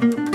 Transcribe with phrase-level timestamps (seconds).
[0.00, 0.33] ¿Qué tal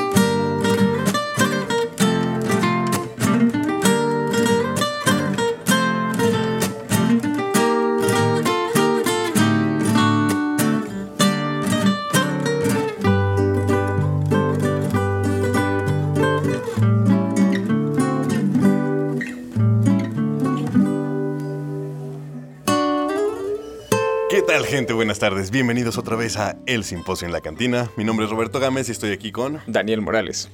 [24.89, 24.93] gente?
[24.93, 25.51] Buenas tardes.
[25.51, 27.91] Bienvenidos otra vez a El Simposio en la Cantina.
[27.95, 29.59] Mi nombre es Roberto Gámez y estoy aquí con...
[29.67, 30.49] Daniel Morales.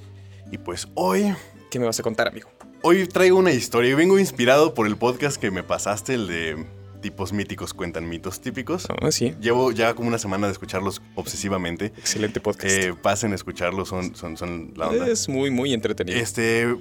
[0.52, 1.34] Y pues hoy...
[1.72, 2.50] ¿Qué me vas a contar, amigo?
[2.82, 6.66] Hoy traigo una historia y vengo inspirado por el podcast que me pasaste, el de
[7.02, 8.88] tipos míticos cuentan mitos típicos.
[9.02, 9.34] Ah, sí.
[9.40, 11.94] Llevo ya como una semana de escucharlos obsesivamente.
[11.98, 12.76] Excelente podcast.
[12.76, 15.08] Eh, pasen a escucharlos, son, son, son la onda.
[15.08, 16.20] es muy, muy entretenido.
[16.20, 16.76] Este,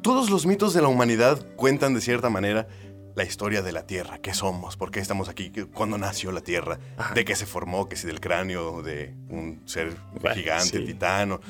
[0.00, 2.68] todos los mitos de la humanidad cuentan de cierta manera
[3.16, 6.78] la historia de la Tierra, qué somos, por qué estamos aquí, cuándo nació la Tierra,
[6.96, 7.14] Ajá.
[7.14, 10.84] de qué se formó, que si del cráneo de un ser Bueno, gigante, sí.
[10.84, 11.40] titano.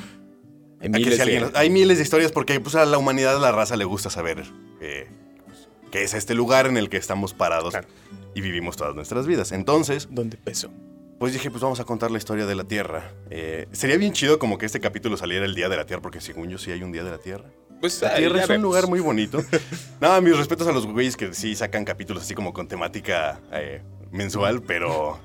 [0.80, 3.40] Hay miles si alguien- de- Hay miles de historias porque pues, a la humanidad, a
[3.40, 4.44] la raza le gusta saber
[4.80, 5.08] eh,
[5.44, 7.88] pues, qué es este lugar en el que estamos parados Claro.
[8.34, 9.52] y vivimos todas nuestras vidas.
[9.52, 10.70] Entonces, ¿Dónde empezó?
[11.18, 13.12] pues dije, pues vamos a contar la historia de la Tierra.
[13.28, 16.22] Eh, sería bien chido como que este capítulo saliera el Día de la Tierra, porque
[16.22, 17.50] según yo sí hay un Día de la Tierra.
[17.80, 18.62] Pues La ahí Tierra es un vemos.
[18.64, 19.42] lugar muy bonito.
[20.00, 23.82] Nada, mis respetos a los güeyes que sí sacan capítulos así como con temática eh,
[24.12, 25.18] mensual, pero...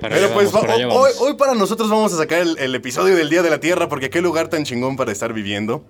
[0.00, 3.28] Para pero pues vamos, para hoy, para nosotros vamos a sacar el, el episodio del
[3.28, 5.84] Día de la Tierra, porque qué lugar tan chingón para estar viviendo.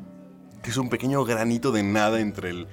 [0.62, 2.66] Que es un pequeño granito de nada entre el...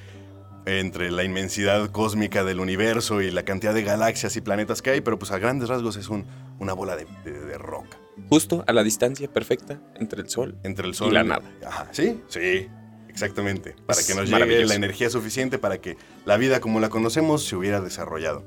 [0.66, 5.02] Entre la inmensidad cósmica del universo y la cantidad de galaxias y planetas que hay,
[5.02, 6.28] pero pues a grandes rasgos es un-
[6.60, 7.98] una bola de- de- de roca.
[8.28, 10.58] Justo a la distancia perfecta entre el sol.
[10.64, 11.50] Entre el sol la nada.
[11.66, 12.20] Ajá, ¿sí?
[12.28, 12.68] Sí,
[13.08, 13.76] exactamente.
[13.86, 17.44] Para Es que nos llegue la energía suficiente para que la vida como la conocemos
[17.46, 18.44] se hubiera desarrollado.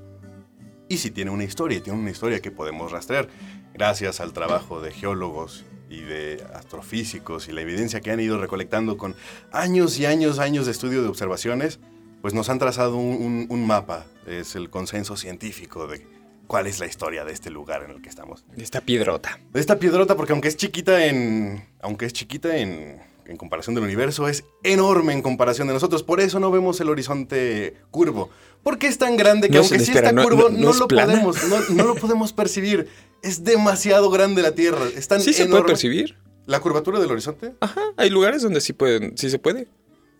[0.88, 3.28] Y si tiene una historia, y tiene una historia que podemos rastrear,
[3.72, 8.96] gracias al trabajo de geólogos y de astrofísicos y la evidencia que han ido recolectando
[8.96, 9.14] con
[9.52, 11.80] años y años, años de estudio de observaciones,
[12.20, 16.06] pues nos han trazado un, un- un mapa, es el consenso científico de
[16.52, 18.44] cuál es la historia de este lugar en el que estamos.
[18.58, 19.40] Esta piedrota.
[19.54, 21.66] De esta piedrota, porque aunque es chiquita en.
[21.80, 23.00] Aunque es chiquita en.
[23.24, 26.02] En comparación del universo, es enorme en comparación de nosotros.
[26.02, 28.28] Por eso no vemos el horizonte curvo.
[28.62, 30.70] Porque es tan grande que No, aunque sí espera, está ¿no- curvo, no- no, no
[30.72, 31.12] es lo plana?
[31.22, 32.88] podemos, no, lo podemos percibir.
[33.22, 34.84] Es demasiado grande la Tierra.
[34.94, 36.18] Es tan ¿Sí se puede percibir?
[36.44, 37.54] ¿La curvatura del horizonte?
[37.60, 39.68] Ajá, hay lugares donde sí pueden, sí se puede.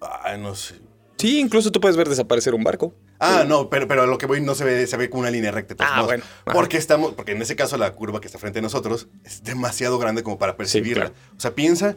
[0.01, 0.77] Ah, no sé.
[1.19, 2.95] Sí, incluso tú puedes ver desaparecer un barco.
[3.25, 5.31] Ah, no, pero, pero a lo que voy no se ve, se ve como una
[5.31, 5.75] línea recta.
[5.79, 6.07] Ah, modos.
[6.07, 6.25] bueno.
[6.53, 9.99] Porque estamos, porque en ese caso la curva que está frente a nosotros es demasiado
[9.99, 11.11] grande como para percibirla.
[11.11, 11.21] claro.
[11.37, 11.97] O sea, piensa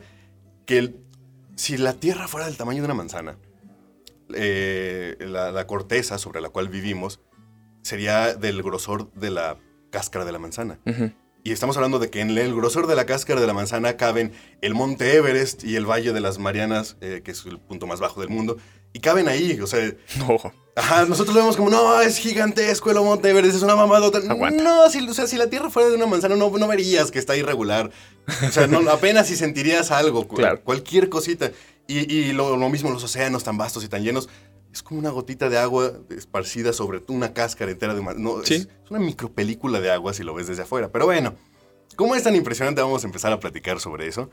[0.66, 0.96] que el-
[1.56, 3.38] si la Tierra fuera del tamaño de una manzana,
[4.34, 7.20] eh, la, la corteza sobre la cual vivimos
[7.82, 9.58] sería del grosor de la
[9.92, 10.80] cáscara de la manzana.
[11.44, 14.32] Y estamos hablando de que en el grosor de la cáscara de la manzana caben
[14.62, 18.00] el monte Everest y el Valle de las Marianas, eh, que es el punto más
[18.00, 18.58] bajo del mundo,
[18.94, 19.60] y caben ahí.
[19.62, 20.38] O sea, No.
[20.78, 24.18] Ajá, nosotros lo vemos como, no, es gigantesco el Monte Everest, es una mamadota.
[24.18, 24.62] Aguanta.
[24.62, 27.20] No, si, o sea, si la Tierra fuera de una manzana, no, no verías que
[27.20, 27.92] está irregular.
[28.46, 30.62] O sea, no, apenas si sentirías algo, Claro.
[30.64, 31.52] cualquier cosita.
[31.88, 34.28] Y, y lo, lo mismo los océanos tan vastos y tan llenos.
[34.74, 38.02] Es como una gotita de agua esparcida sobre una cáscara entera de.
[38.18, 38.56] No, es- Sí.
[38.56, 40.92] es, una micropelícula de agua si lo ves desde afuera.
[40.92, 41.36] Pero bueno,
[41.96, 44.30] como es tan impresionante, vamos a empezar a platicar sobre eso.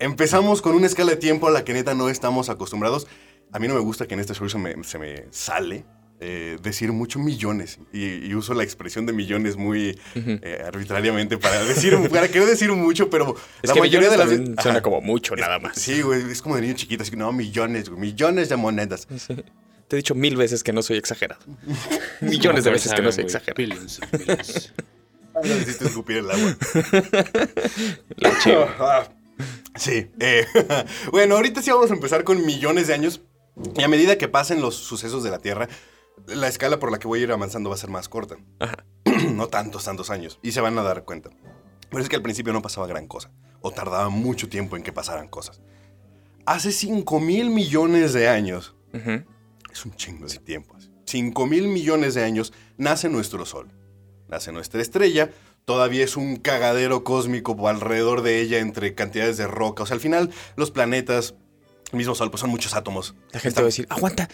[0.00, 3.06] Empezamos con una escala de tiempo a la que neta no estamos acostumbrados.
[3.52, 5.84] A mí no me gusta que en este show se me, se me sale
[6.20, 7.78] eh, decir mucho millones.
[7.92, 12.70] Y, y uso la expresión de millones muy eh, arbitrariamente para decir, para querer decir
[12.72, 14.82] mucho, pero Es la que mayoría de las veces- suena Ajá.
[14.82, 15.76] como mucho Es- nada más.
[15.78, 19.06] Sí, güey, es como de niño chiquito, así que no, millones, güey, millones de monedas.
[19.16, 19.36] Sí.
[19.86, 21.40] Te he dicho mil veces que no soy exagerado.
[22.20, 23.56] Millones de veces que no soy exagerado.
[23.56, 24.74] billions of billions.
[25.42, 26.56] Necesito escupir el agua.
[28.16, 29.08] La chiva.
[29.76, 30.08] Sí.
[30.18, 30.44] eh,
[31.12, 33.22] bueno, ahorita sí vamos a empezar con millones de años.
[33.76, 35.68] Y a medida que pasen los sucesos de la Tierra,
[36.26, 38.36] la escala por la que voy a ir avanzando va a ser más corta.
[38.58, 38.84] Ajá.
[39.32, 40.38] no tantos, tantos años.
[40.42, 41.30] Y se van a dar cuenta.
[41.90, 43.30] Pero es que al principio no pasaba gran cosa.
[43.60, 45.60] O tardaba mucho tiempo en que pasaran cosas.
[46.46, 50.76] Hace 5 mil millones de años, es un chingo de tiempo.
[51.04, 53.70] 5 mil millones de años nace nuestro Sol.
[54.28, 55.30] Nace nuestra estrella.
[55.64, 59.82] Todavía es un cagadero cósmico alrededor de ella entre cantidades de roca.
[59.82, 61.34] O sea, al final los planetas,
[61.92, 63.14] el mismo Sol, pues son muchos átomos.
[63.32, 64.28] La gente va a decir, aguanta,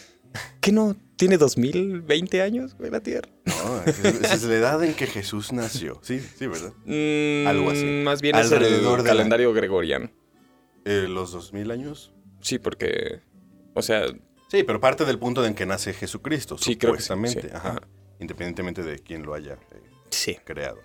[0.61, 3.29] ¿qué no tiene 2020 años, güey, la Tierra?
[3.47, 6.01] No, es, es la edad en que Jesús nació.
[6.03, 6.73] Sí, sí, ¿verdad?
[6.85, 7.85] Mm, Algo así.
[8.05, 10.11] Más bien Alrededor es de el la- calendario gregoriano.
[10.85, 12.13] Eh, ¿Los 2000 años?
[12.41, 13.21] Sí, porque,
[13.75, 14.07] o sea,
[14.49, 17.49] Sí, pero parte del punto en que nace Jesucristo, Sí, creo que sí, supuestamente.
[17.49, 17.55] sí.
[17.57, 17.69] Ajá.
[17.71, 17.81] Ajá.
[18.21, 19.81] Independientemente de quién lo haya eh,
[20.11, 20.37] sí.
[20.45, 20.79] creado.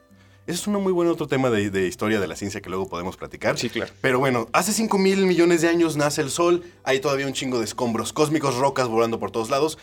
[0.50, 2.90] Ese es un muy buen otro tema de, de historia de la ciencia que luego
[2.90, 3.60] podemos platicar.
[3.60, 3.94] Sí, claro.
[4.02, 7.60] Pero bueno, hace 5 mil millones de años nace el Sol, hay todavía un chingo
[7.60, 9.78] de escombros cósmicos, rocas volando por todos lados.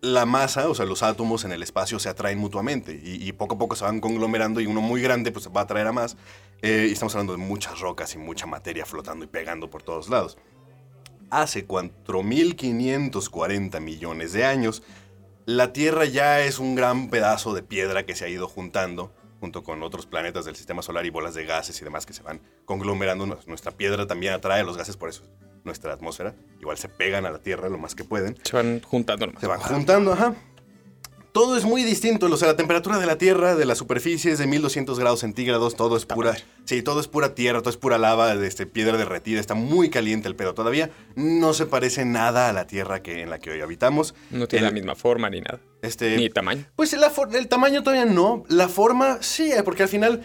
[0.00, 3.56] La masa, o sea, los átomos en el espacio se atraen mutuamente y, y poco
[3.56, 6.16] a poco se van conglomerando y uno muy grande pues va a atraer a más.
[6.62, 10.08] Eh, y estamos hablando de muchas rocas y mucha materia flotando y pegando por todos
[10.08, 10.38] lados.
[11.28, 14.82] Hace 4.540 millones de años,
[15.44, 19.12] la Tierra ya es un gran pedazo de piedra que se ha ido juntando
[19.46, 22.22] junto con otros planetas del sistema solar y bolas de gases y demás que se
[22.24, 23.26] van conglomerando.
[23.26, 25.22] Nues- Nuestra piedra también atrae los gases, por eso
[25.62, 26.34] nuestra atmósfera.
[26.60, 28.36] Igual se pegan a la Tierra lo más que pueden.
[28.42, 29.40] Se van juntando nomás.
[29.40, 30.34] Se van juntando, ajá.
[31.36, 32.24] Todo es muy distinto.
[32.32, 35.76] O sea, la temperatura de la Tierra, de la superficie es de 1200 grados centígrados.
[35.76, 36.34] Todo es pura.
[36.64, 39.38] Sí, todo es pura tierra, todo es pura lava, de este, piedra derretida.
[39.38, 40.88] Está muy caliente el pedo todavía.
[41.14, 44.14] No se parece nada a la Tierra que, en la que hoy habitamos.
[44.30, 45.60] No tiene El- la misma forma ni nada.
[45.82, 46.64] Este, Ni tamaño.
[46.74, 48.44] pues la el tamaño todavía no.
[48.48, 50.22] La forma sí, eh, porque al final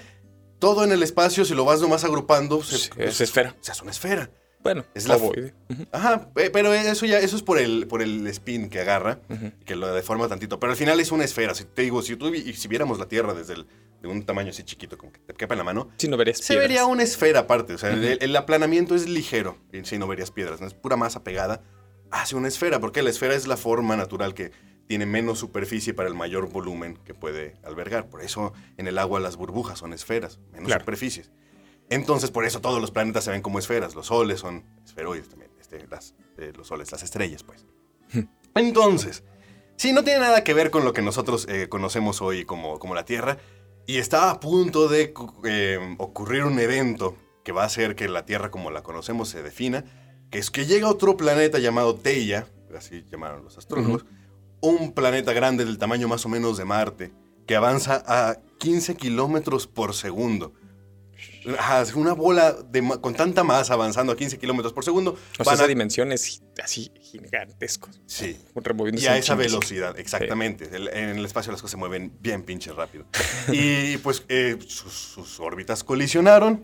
[0.60, 3.54] todo en el espacio, si lo vas nomás agrupando, se, Sí, es esfera.
[3.60, 4.32] Se hace una esfera.
[4.64, 5.54] Bueno, Es la- ovoide.
[5.92, 9.20] Ajá, pe- pero eso ya, eso es por el, por el spin que agarra,
[9.66, 10.60] que lo deforma tantito.
[10.60, 11.56] Pero al final es una esfera.
[11.56, 13.66] Si te digo, si tú vi- si viéramos la Tierra desde el-
[14.02, 16.38] de un tamaño así chiquito, como que te quepa en la mano, Sí, no verías
[16.40, 16.68] se piedras.
[16.68, 17.74] vería una esfera aparte.
[17.74, 19.58] O sea, el, el aplanamiento es ligero.
[19.72, 20.68] Y si no verías piedras, ¿no?
[20.68, 21.62] es pura masa pegada.
[22.12, 24.52] Hace una esfera, porque la esfera es la forma natural que
[24.88, 28.10] tiene menos superficie para el mayor volumen que puede albergar.
[28.10, 30.82] Por eso en el agua las burbujas son esferas, menos Claro.
[30.82, 31.32] superficies.
[31.92, 33.96] Entonces, por eso todos los planetas se ven como esferas.
[33.96, 35.52] Los soles son esferoides también.
[35.60, 37.66] este, las, eh, los soles, las estrellas, pues.
[38.56, 39.26] Entonces,
[39.76, 42.96] sí, no tiene nada que ver con lo que nosotros eh, conocemos hoy como, como
[42.96, 43.38] la Tierra.
[43.88, 48.26] Y está a punto de eh, ocurrir un evento que va a hacer que la
[48.26, 49.84] Tierra como la conocemos se defina,
[50.30, 52.48] que es que llega otro planeta llamado Teia,
[52.78, 54.06] así llamaron los astrónomos,
[54.62, 57.12] un planeta grande del tamaño más o menos de Marte,
[57.46, 60.54] que avanza a 15 kilómetros por segundo.
[61.58, 65.12] Ajá, una bola de con tanta masa avanzando a 15 kilómetros por segundo.
[65.14, 67.90] O sea, van esa a- dimensión es así gigantesco.
[68.06, 68.38] Sí.
[68.56, 70.70] Removiéndose Y a esa velocidad, exactamente.
[70.72, 73.06] El- en el espacio las cosas se mueven bien pinche rápido.
[73.52, 76.64] y pues eh, sus, sus órbitas colisionaron.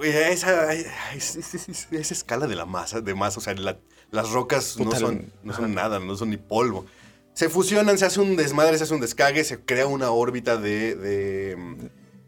[0.00, 3.78] A esa, a esa- esa- esa escala de la masa, de masa, o sea, la-
[4.10, 6.86] las rocas no son, no son nada, no son ni polvo.
[7.34, 10.94] Se fusionan, se hace un desmadre, se hace un descague, se crea una órbita de,
[10.94, 11.56] de,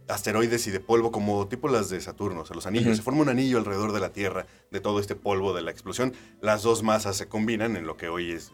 [0.08, 2.96] asteroides y de polvo como tipo las de Saturno, o sea, los anillos.
[2.96, 6.12] Se forma un anillo alrededor de la Tierra de todo este polvo de la explosión.
[6.40, 8.52] Las dos masas se combinan en lo que hoy es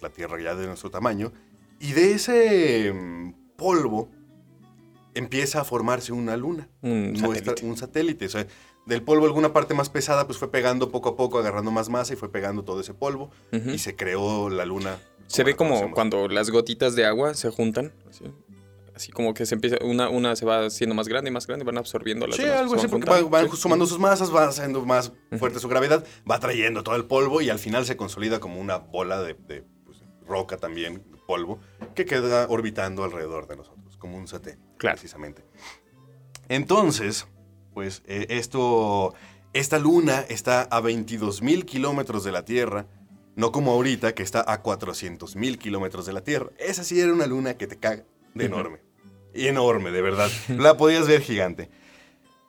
[0.00, 1.32] la- Tierra ya de nuestro tamaño.
[1.80, 4.08] Y de ese mm, polvo
[5.14, 6.68] empieza a formarse una luna.
[6.82, 7.66] Un Nuestra- satélite.
[7.66, 8.26] un satélite.
[8.26, 8.46] O sea,
[8.86, 12.12] del polvo alguna parte más pesada pues fue pegando poco a poco, agarrando más masa
[12.12, 13.30] y fue pegando todo ese polvo.
[13.52, 14.98] Y se creó la luna.
[15.26, 17.92] Se ve como cuando las gotitas de agua se juntan.
[18.08, 18.24] Así,
[19.02, 21.64] así como que se empieza, una, una se va haciendo más grande y más grande
[21.64, 23.30] van absorbiendo las Sí, demás, algo así, porque van, juntando.
[23.30, 23.56] van Sí.
[23.56, 27.50] sumando sus masas, va haciendo más fuerte su gravedad, va trayendo todo el polvo y
[27.50, 31.58] al final se consolida como una bola de, de, pues, roca también, polvo,
[31.94, 34.94] que queda orbitando alrededor de nosotros, como un satélite, Claro.
[34.96, 35.44] precisamente.
[36.48, 37.26] Entonces,
[37.74, 39.14] pues eh, esto,
[39.52, 42.86] esta luna está a 22 mil kilómetros de la Tierra,
[43.36, 46.50] no como ahorita que está a 400 mil kilómetros de la Tierra.
[46.58, 48.80] Esa sí era una luna que te caga de enorme.
[49.34, 50.30] Y enorme, de verdad.
[50.48, 51.70] La podías ver gigante.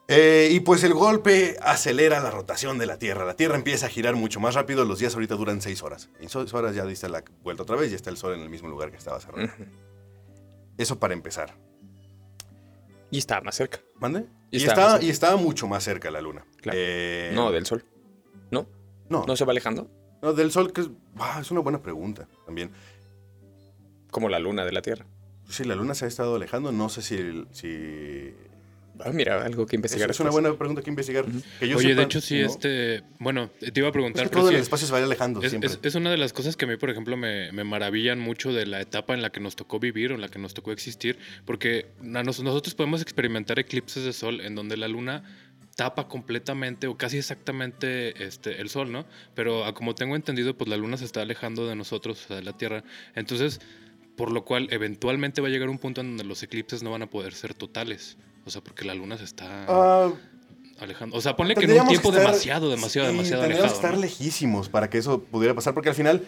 [0.10, 3.24] Eh, y pues el golpe acelera la rotación de la Tierra.
[3.26, 4.84] La Tierra empieza a girar mucho más rápido.
[4.84, 6.10] Los días ahorita duran 6 horas.
[6.20, 8.50] En 6 horas ya diste la vuelta otra vez y está el Sol en el
[8.50, 9.50] mismo lugar que estaba cerrado.
[10.78, 11.56] Eso para empezar.
[13.12, 13.80] Y está más cerca.
[14.00, 14.26] ¿Mande?
[14.52, 16.46] Y Y, estaba estaba, y estaba mucho más cerca la Luna.
[16.62, 16.78] Claro.
[16.82, 17.86] Eh, No, del sol.
[18.52, 18.68] ¿No?
[19.08, 19.90] no, ¿No se va alejando?
[20.22, 22.72] no, del Sol, que es, ah, es una buena pregunta también.
[24.12, 25.06] Como la luna de la Tierra.
[25.50, 27.46] Si la Luna se ha estado alejando, no sé si...
[27.52, 28.34] si...
[29.04, 30.12] Ah, mira, algo que Es, investigar.
[30.12, 31.26] es una buena pregunta que investigar.
[31.60, 32.46] que yo Oye, sepa, de hecho, sí, ¿no?
[32.46, 33.04] este.
[33.18, 34.30] Bueno, te iba a Es preguntar.
[34.30, 35.68] pero todo sí, el espacio se va alejando es, siempre.
[35.72, 38.54] es- es una de las cosas que a mí, por ejemplo, me, me maravillan mucho
[38.54, 40.72] de la etapa en la que nos tocó vivir o en la que nos tocó
[40.72, 45.24] existir, porque nosotros podemos experimentar eclipses de sol en donde la luna
[45.76, 49.08] tapa completamente o casi exactamente este, el sol, ¿no?
[49.34, 52.44] Pero como tengo entendido, pues la luna se está alejando de nosotros, o sea, de
[52.44, 52.84] la Tierra.
[53.16, 53.60] Entonces,
[54.16, 57.02] por lo cual, eventualmente va a llegar un punto en donde los eclipses no van
[57.02, 58.18] a poder ser totales.
[58.46, 60.12] O sea, porque la luna se está Ah,
[60.80, 61.16] alejando.
[61.18, 63.68] O sea, ponle que en un tiempo estar- demasiado, demasiado, sí, demasiado alejado.
[63.68, 64.00] que estar ¿no?
[64.02, 66.24] lejísimos para que eso pudiera pasar, porque al final,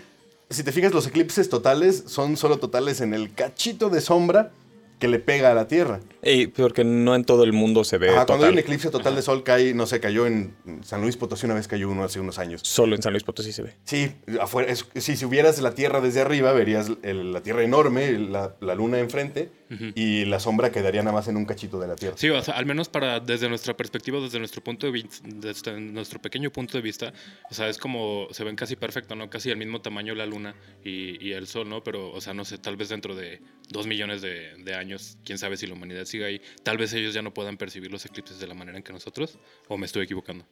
[0.49, 4.51] si te fijas, los eclipses totales son solo totales en el cachito de sombra
[4.99, 5.99] que le pega a la Tierra.
[6.21, 9.15] Ey, porque no en todo el mundo se ve Ajá, cuando hay un eclipse total
[9.15, 12.19] de sol cae, no sé, cayó en San Luis Potosí una vez cayó uno hace
[12.19, 12.61] unos años.
[12.63, 13.73] Solo en San Luis Potosí se ve.
[13.83, 14.11] Sí,
[14.41, 18.55] afuera, es- si, si hubieras la Tierra desde arriba, verías el- la Tierra enorme, la,
[18.61, 22.15] la luna enfrente, Y la sombra quedaría nada más en un cachito de la Tierra.
[22.17, 25.79] Sí, o sea, al menos para desde nuestra perspectiva, desde nuestro punto de vista, desde
[25.79, 27.13] nuestro pequeño punto de vista,
[27.50, 29.29] o sea, es como se ven casi perfecto, ¿no?
[29.29, 31.84] Casi al mismo tamaño la luna y, y el sol, ¿no?
[31.84, 35.38] Pero, o sea, no sé, tal vez dentro de dos millones de, de años, quién
[35.38, 38.39] sabe si la humanidad sigue ahí, tal vez ellos ya no puedan percibir los eclipses
[38.39, 40.45] de la manera en que nosotros, o me estoy equivocando.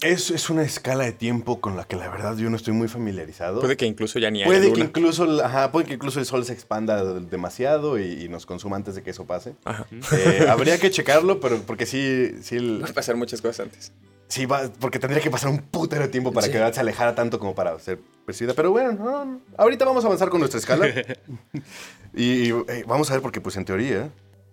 [0.00, 2.86] Es, es una escala de tiempo con la que la verdad yo no estoy muy
[2.86, 3.60] familiarizado.
[3.60, 4.84] Puede que incluso ya ni haya Puede que luna.
[4.84, 8.76] incluso, el- ajá, puede que incluso el sol se expanda demasiado y, y nos consuma
[8.76, 9.54] antes de que eso pase.
[9.64, 9.86] Ajá.
[10.12, 13.90] Eh, habría que checarlo, pero porque sí, sí, el- Va a pasar muchas cosas antes.
[14.28, 16.52] sí va, porque tendría que pasar un putero de tiempo para Sí.
[16.52, 18.54] que se alejara tanto como para ser percibida.
[18.54, 19.40] Pero bueno, no, no.
[19.56, 20.86] ahorita vamos a avanzar con nuestra escala.
[22.14, 24.10] y eh, vamos a ver porque pues en teoría,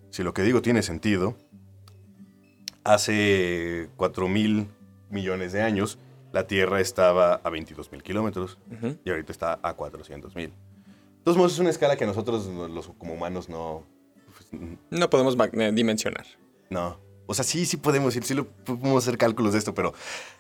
[0.10, 1.38] si lo que digo tiene sentido,
[2.84, 4.68] hace 4 mil
[5.10, 5.98] millones de años
[6.32, 8.98] la Tierra estaba a 22 mil kilómetros Ujú.
[9.06, 10.50] y ahorita está a 400 mil.
[10.50, 10.54] De
[11.24, 13.84] todos modos, es una escala que nosotros, no- los como humanos, no.
[14.36, 16.26] pues, No podemos eh, dimensionar.
[16.70, 17.04] no.
[17.28, 19.96] O sea, sí, sí podemos ir, sí lo, podemos hacer cálculos de esto, pero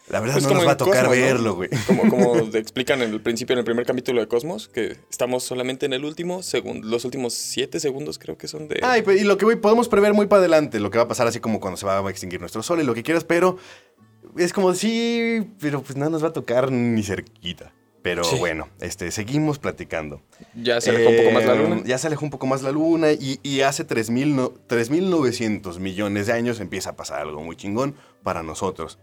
[0.08, 1.68] la verdad Es no nos va a tocar verlo, güey.
[1.88, 5.42] Como, como te explican en el principio, en el primer capítulo de Cosmos, que estamos
[5.42, 8.82] solamente en el último segundo, los últimos siete segundos creo que son de...
[8.84, 11.08] Ay, pues, y lo que voy, podemos prever muy para adelante, lo que va a
[11.08, 13.58] pasar así como cuando se va a extinguir nuestro sol y lo que quieras, pero
[14.38, 17.72] es como sí, pero pues no nos va a tocar ni cerquita.
[18.02, 18.36] Pero Sí.
[18.38, 20.22] bueno, este, seguimos platicando.
[20.54, 21.82] ya se alejó un poco más la Eh, luna.
[21.86, 26.28] Ya se alejó un poco más la luna y, y hace 3.000 no- 3.900 millones
[26.28, 29.00] de años empieza a pasar algo muy chingón para nosotros.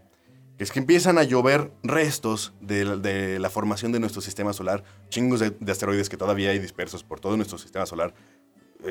[0.57, 4.53] Que es que empiezan a llover restos de, la- de la formación de nuestro sistema
[4.53, 8.13] solar, chingos de, de asteroides que todavía hay dispersos por todo nuestro sistema solar,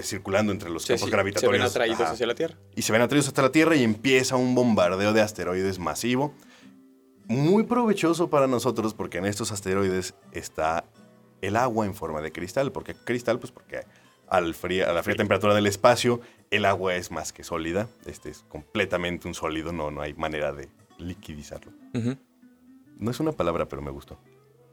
[0.01, 1.53] circulando entre los Sí, campos sí, se gravitatorios.
[1.53, 2.13] ven atraídos Ajá.
[2.13, 2.57] hacia la Tierra.
[2.75, 6.35] Y se ven atraídos hasta la Tierra y empieza un bombardeo de asteroides masivo.
[7.29, 10.85] Muy provechoso para nosotros porque en estos asteroides está
[11.41, 12.73] el agua en forma de cristal.
[12.73, 13.39] ¿Por qué cristal?
[13.39, 13.81] Pues porque
[14.29, 16.21] al fría- a la fría temperatura del espacio
[16.51, 17.89] el agua es más que sólida.
[18.07, 20.69] Este es completamente un sólido, no, no hay manera de
[20.99, 21.73] liquidizarlo.
[22.99, 24.19] No es una palabra, pero me gustó.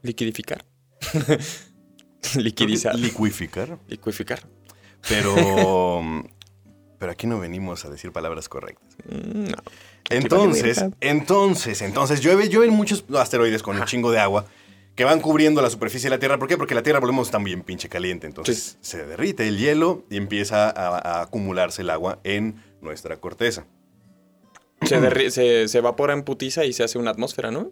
[0.02, 0.66] Liquidificar.
[2.38, 2.96] Liquidizar.
[2.96, 3.80] Liquificar.
[3.88, 4.40] Liquificar.
[5.08, 5.36] Pero,
[7.00, 8.96] pero aquí no venimos a decir palabras correctas.
[9.10, 9.58] Mm, no.
[10.10, 14.46] Entonces, entonces, entonces, llueve, llueven muchos asteroides con un chingo de agua
[14.96, 16.38] que van cubriendo la superficie de la Tierra.
[16.40, 16.58] ¿Por qué?
[16.58, 18.26] Porque la Tierra, volvemos, está bien pinche caliente.
[18.28, 23.66] Entonces, se derrite el hielo y empieza a, a acumularse el agua en nuestra corteza.
[24.82, 27.72] Se, derri- se, se evapora en putiza y se hace una atmósfera, ¿no?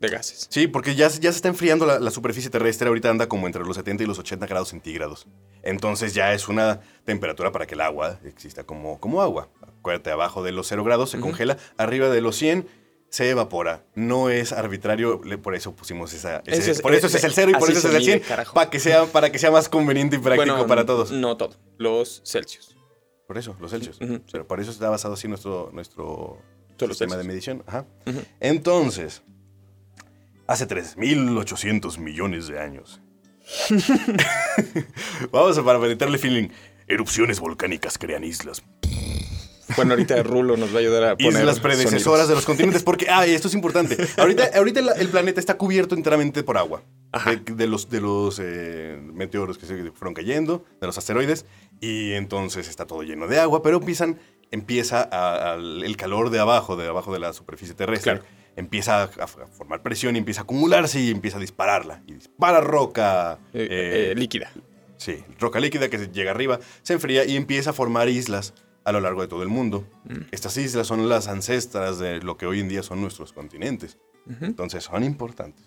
[0.00, 0.46] De gases.
[0.50, 2.88] Sí, porque ya, se- ya se está enfriando la, la superficie terrestre.
[2.88, 5.26] Ahorita anda como entre los 70 y los 80 grados centígrados.
[5.62, 9.48] Entonces ya es una temperatura para que el agua exista como, como agua.
[9.78, 12.66] Acuérdate, abajo de los 0 grados se congela, arriba de los 100
[13.08, 13.84] se evapora.
[13.94, 16.38] No es arbitrario, por eso pusimos esa...
[16.46, 18.04] ese- Ese es- por eso ese es el 0 y por eso es el mide,
[18.04, 18.20] 100.
[18.20, 18.54] carajo.
[18.54, 21.12] Para que, sea, para que sea más conveniente y práctico Bueno, para todos.
[21.12, 21.54] No todo.
[21.78, 22.76] Los Celsius.
[23.28, 23.98] Por eso, los Celsius.
[24.32, 26.42] Pero por eso está basado así nuestro, nuestro
[26.88, 27.62] sistema de medición.
[27.66, 27.86] Ajá.
[28.40, 29.22] Entonces,
[30.46, 33.00] hace 3.800 millones de años.
[35.30, 35.78] Vamos a para
[36.18, 36.48] feeling.
[36.86, 38.62] Erupciones volcánicas crean islas.
[39.76, 42.28] Bueno, ahorita Rulo nos va a ayudar a poner Islas predecesoras sonidos.
[42.28, 42.82] de los continentes.
[42.82, 43.96] Porque, ah, esto es importante.
[44.18, 46.82] Ahorita, ahorita el, planeta está cubierto enteramente por agua.
[47.26, 51.46] De, de los, de los eh, meteoros que se fueron cayendo, de los asteroides.
[51.80, 54.18] Y entonces está todo lleno de agua, pero empiezan,
[54.50, 58.18] empieza a- el calor de abajo, de abajo de la superficie terrestre.
[58.20, 58.26] Claro.
[58.56, 62.02] Empieza a, formar presión y empieza a acumularse y empieza a dispararla.
[62.06, 63.38] Y dispara roca.
[63.52, 64.50] Eh, eh, eh, líquida.
[64.96, 69.00] Sí, roca líquida que llega arriba, se enfría y empieza a formar islas a lo
[69.00, 69.86] largo de todo el mundo.
[70.04, 70.28] Mm.
[70.30, 73.98] Estas islas son las ancestras de lo que hoy en día son nuestros continentes.
[74.26, 74.44] Ujú.
[74.44, 75.64] Entonces son importantes.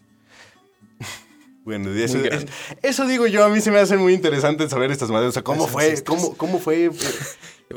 [1.68, 2.50] Bueno, eso, grande.
[2.82, 5.28] eso digo yo, a mí se me hace muy interesante saber estas madres.
[5.28, 6.86] O sea, cómo fue, cómo, cómo fue.
[6.86, 6.92] eh,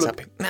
[0.00, 0.28] zape.
[0.38, 0.48] No,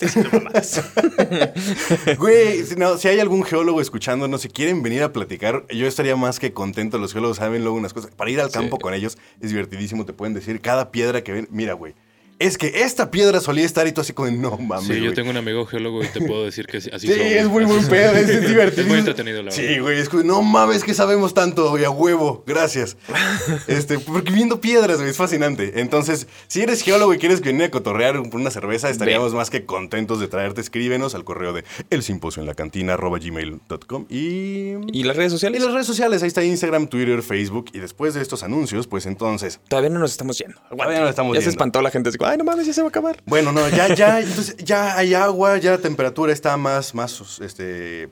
[0.00, 0.82] estoy diciendo mamadas.
[2.18, 6.16] Güey, si, no, si hay algún geólogo escuchándonos, si quieren venir a platicar, yo estaría
[6.16, 6.98] más que contento.
[6.98, 8.10] Los geólogos saben luego unas cosas.
[8.14, 8.54] Para ir al Sí.
[8.54, 10.04] campo con ellos es divertidísimo.
[10.04, 11.48] Te pueden decir cada piedra que ven.
[11.50, 11.94] Mira, güey,
[12.38, 14.86] es que esta piedra solía estar y tú así como, no mames.
[14.86, 15.14] Sí, yo güey".
[15.14, 17.20] tengo un amigo geólogo y te puedo decir que así Sí, son.
[17.20, 18.82] es muy buen pedo, es, es divertido.
[18.82, 19.82] Es muy entretenido, la Sí, verdad.
[19.82, 22.96] güey, es que no mames que sabemos tanto, güey, a huevo, gracias.
[23.66, 25.80] Este, porque viendo piedras, güey, es fascinante.
[25.80, 29.64] Entonces, si eres geólogo y quieres venir a cotorrear por una cerveza, estaríamos más que
[29.64, 30.60] contentos de traerte.
[30.60, 34.74] Escríbenos al correo de el simposio en la cantina gmail.com y...
[34.92, 35.62] ¿Y las redes y sociales?
[35.62, 37.66] las redes sociales, ahí está Instagram, Twitter, Facebook.
[37.72, 39.60] Y después de estos anuncios, pues entonces...
[39.68, 40.56] Todavía no nos estamos yendo.
[40.58, 40.76] Aguante.
[40.76, 42.08] Todavía no nos estamos ya se espantó la gente.
[42.08, 43.22] Así, Ay, no mames, ya se va a acabar.
[43.26, 48.10] Bueno, no, ya, ya, entonces ya hay agua, ya la temperatura está más, más, este,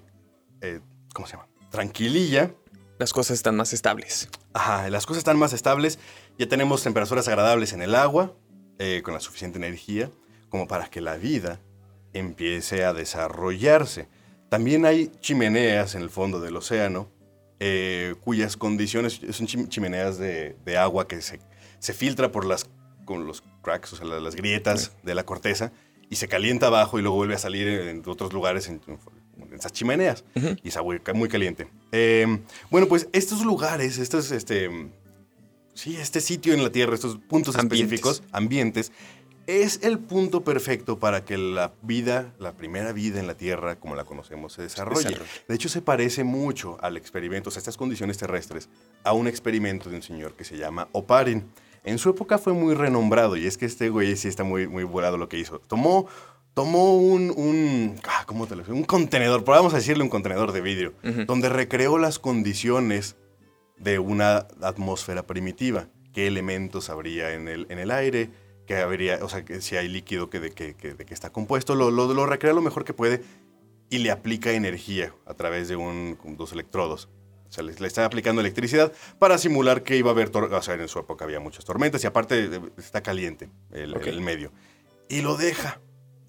[0.63, 0.81] eh,
[1.13, 1.49] ¿cómo se llama?
[1.71, 2.51] Tranquililla.
[2.99, 4.29] las cosas están más estables.
[4.55, 5.99] Ajá, las cosas están más estables,
[6.39, 8.33] ya tenemos temperaturas agradables en el agua,
[8.79, 10.11] eh, con la suficiente energía,
[10.49, 11.61] como para que la vida
[12.15, 14.09] empiece a desarrollarse.
[14.49, 17.11] También hay chimeneas en el fondo del océano,
[17.61, 21.41] eh, cuyas condiciones son chim- chimeneas de, de agua que se,
[21.79, 22.67] se filtra por las,
[23.05, 25.73] con los cracks, o sea, la- las grietas de la corteza,
[26.09, 29.73] y se calienta abajo y luego vuelve a salir en otros lugares en, en esas
[29.73, 30.25] chimeneas.
[30.63, 31.67] Y es agua muy caliente.
[31.93, 32.39] Eh,
[32.71, 34.71] bueno, pues estos lugares, estos, este,
[35.75, 37.81] sí, este sitio en la Tierra, estos puntos Ambientes.
[38.01, 38.93] específicos, ambientes,
[39.49, 43.95] es el punto perfecto para que la vida, la primera vida en la Tierra, como
[43.97, 45.09] la conocemos, se desarrolle.
[45.09, 45.31] Desarrolle.
[45.49, 48.69] De hecho, se parece mucho al experimento, o sea, estas condiciones terrestres,
[49.05, 51.45] a un experimento de un señor que se llama Oparin.
[51.87, 54.83] En su época fue muy renombrado, y es que este güey sí está muy, muy
[54.83, 55.61] volado lo que hizo.
[55.61, 56.09] Tomó,
[56.53, 58.65] tomó un, un, ah, ¿cómo te lo?
[58.69, 60.95] Un contenedor, pero vamos a decirle un contenedor de vidrio,
[61.27, 63.17] donde recreó las condiciones
[63.79, 65.89] de una atmósfera primitiva.
[66.13, 68.31] ¿Qué elementos habría en el, en el aire?
[68.67, 71.31] ¿Qué habría, o sea, que si hay líquido que de qué que, de qué está
[71.31, 71.77] compuesto?
[71.77, 73.23] Lo, lo, lo recrea lo mejor que puede
[73.91, 77.09] y le aplica energía a través de un, dos electrodos.
[77.57, 80.89] Sea, le, le está aplicando electricidad para simular que iba a haber, o sea, en
[80.89, 84.07] su época había muchas tormentas y aparte eh, está caliente el, Ok.
[84.09, 84.53] el medio.
[85.09, 85.81] Y lo deja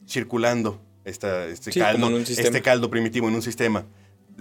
[0.07, 3.85] circulando esta, este, Sí, caldo, este caldo primitivo en un sistema.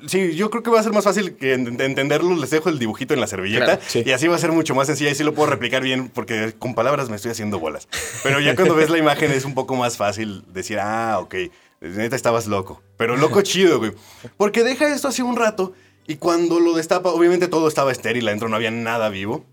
[0.06, 2.36] Sí, yo creo que va a ser más fácil que en- de entenderlo.
[2.36, 4.02] Les dejo el dibujito en la servilleta Claro, sí.
[4.04, 6.54] y así va a ser mucho más sencilla y sí lo puedo replicar bien porque
[6.58, 7.88] con palabras me estoy haciendo bolas.
[8.22, 11.34] Pero ya cuando ves la imagen es un poco más fácil decir, ah, ok,
[11.80, 12.82] neta estabas loco.
[12.98, 13.92] Pero loco chido, güey.
[14.36, 15.72] Porque deja esto así un rato
[16.06, 19.44] y cuando lo destapa, obviamente todo estaba estéril, adentro no había nada vivo.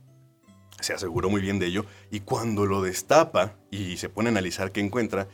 [0.81, 1.85] Se aseguró muy bien de ello.
[2.11, 5.27] Y cuando lo destapa y se pone a analizar qué encuentra,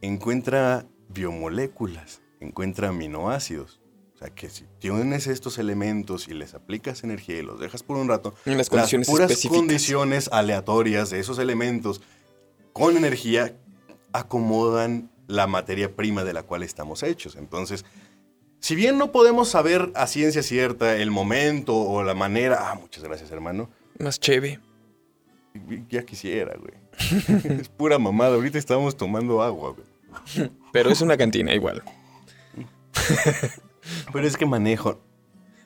[0.00, 3.80] encuentra biomoléculas, encuentra aminoácidos.
[4.14, 7.96] O sea, que si tienes estos elementos y les aplicas energía y los dejas por
[7.96, 9.58] un rato, En las condiciones puras específicas.
[9.58, 12.00] condiciones aleatorias de esos elementos
[12.72, 13.56] con energía
[14.12, 17.36] acomodan la materia prima de la cual estamos hechos.
[17.36, 17.84] Entonces,
[18.60, 22.70] si bien no podemos saber a ciencia cierta el momento o la manera...
[22.70, 23.70] Ah, muchas gracias, hermano.
[23.98, 24.60] Más chévere.
[25.88, 26.74] Ya quisiera, güey.
[27.60, 28.34] es pura mamada.
[28.34, 30.50] Ahorita estamos tomando agua, güey.
[30.72, 31.82] Pero es una cantina igual.
[34.12, 35.00] Pero es que manejo.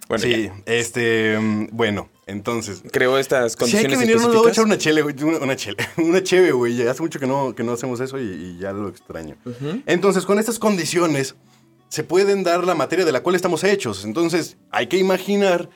[0.09, 0.62] Bueno, sí, ya.
[0.67, 1.38] este...
[1.38, 2.83] mm, Bueno, entonces...
[2.93, 5.14] Creó estas Si hay condiciones que luego a echar una chele, güey.
[5.23, 5.79] Una, chele.
[5.97, 6.87] Una cheve, güey.
[6.87, 9.37] Hace mucho que no, que no hacemos eso y, y ya lo extraño.
[9.87, 11.35] Entonces, con estas condiciones
[11.93, 14.07] se pueden dar la materia de la cual estamos hechos.
[14.07, 15.69] Entonces, hay que imaginar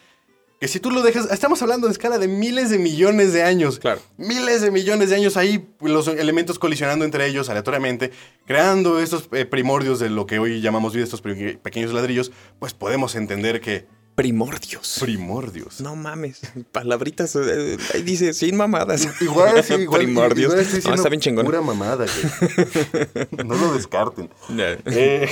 [0.59, 3.79] que si tú lo dejas, estamos hablando en escala de miles de millones de años.
[3.79, 4.01] Claro.
[4.17, 8.13] Miles de millones de años ahí, los elementos colisionando entre ellos aleatoriamente,
[8.47, 12.73] creando estos eh, primordios de lo que hoy llamamos vida, estos pe- pequeños ladrillos, pues
[12.73, 14.97] podemos entender que Primordios.
[15.03, 15.83] primordios.
[15.83, 16.41] No mames.
[16.73, 17.37] Palabritas.
[17.37, 19.07] eh, ahí dice, sin mamadas.
[19.21, 20.53] Igual, sí, igual, Primordios.
[20.55, 21.45] igual No, diciendo está bien chingón.
[21.45, 23.27] Pura mamada, güey.
[23.47, 24.31] no lo descarten.
[24.57, 24.79] Ya.
[24.87, 25.29] Eh,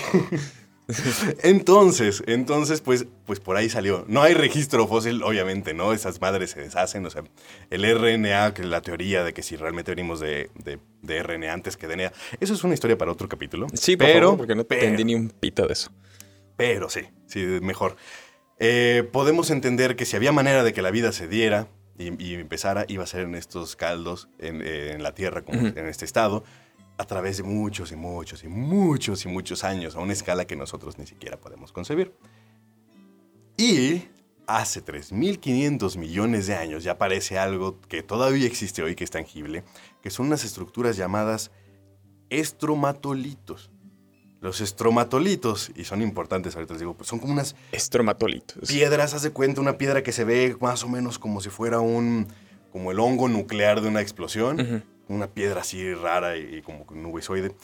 [1.42, 4.04] entonces, entonces, pues, pues por ahí salió.
[4.08, 5.92] No hay registro fósil, obviamente, ¿no?
[5.92, 7.04] Esas madres se deshacen.
[7.06, 7.22] O sea,
[7.70, 11.52] el RNA, que es la teoría de que si realmente venimos de, de- de RNA
[11.52, 12.12] antes que DNA.
[12.40, 13.66] Eso es una historia para otro capítulo.
[13.74, 15.90] Sí, por pero, favor, porque no pero, entendí ni un pito de eso.
[16.56, 17.96] pero sí, sí, mejor.
[18.58, 21.68] Eh, podemos entender que si había manera de que la vida se diera
[21.98, 25.66] y, y empezara, iba a ser en estos caldos, en, eh, en la Tierra, como
[25.66, 26.44] en este estado,
[26.96, 30.56] a través de muchos y muchos y muchos y muchos años, a una escala que
[30.56, 32.14] nosotros ni siquiera podemos concebir.
[33.56, 34.04] Y
[34.46, 39.64] hace 3.500 millones de años ya aparece algo que todavía existe hoy, que es tangible,
[40.02, 41.50] que son unas estructuras llamadas
[42.30, 43.70] estromatolitos.
[44.40, 48.68] Los estromatolitos, y son importantes, ahorita les digo, pues son como unas Estromatolitos.
[48.68, 51.80] piedras, haz de cuenta, una piedra que se ve más o menos como si fuera
[51.80, 52.28] un,
[52.70, 54.84] como el hongo nuclear de una explosión.
[55.08, 57.54] Una piedra así rara y, y como nuboisoide,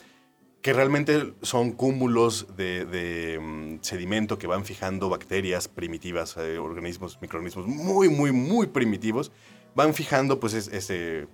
[0.62, 7.18] que realmente son cúmulos de, de, mm, sedimento que van fijando bacterias primitivas, eh, organismos,
[7.22, 9.32] microorganismos muy, muy, muy primitivos,
[9.74, 11.28] van fijando pues es- ese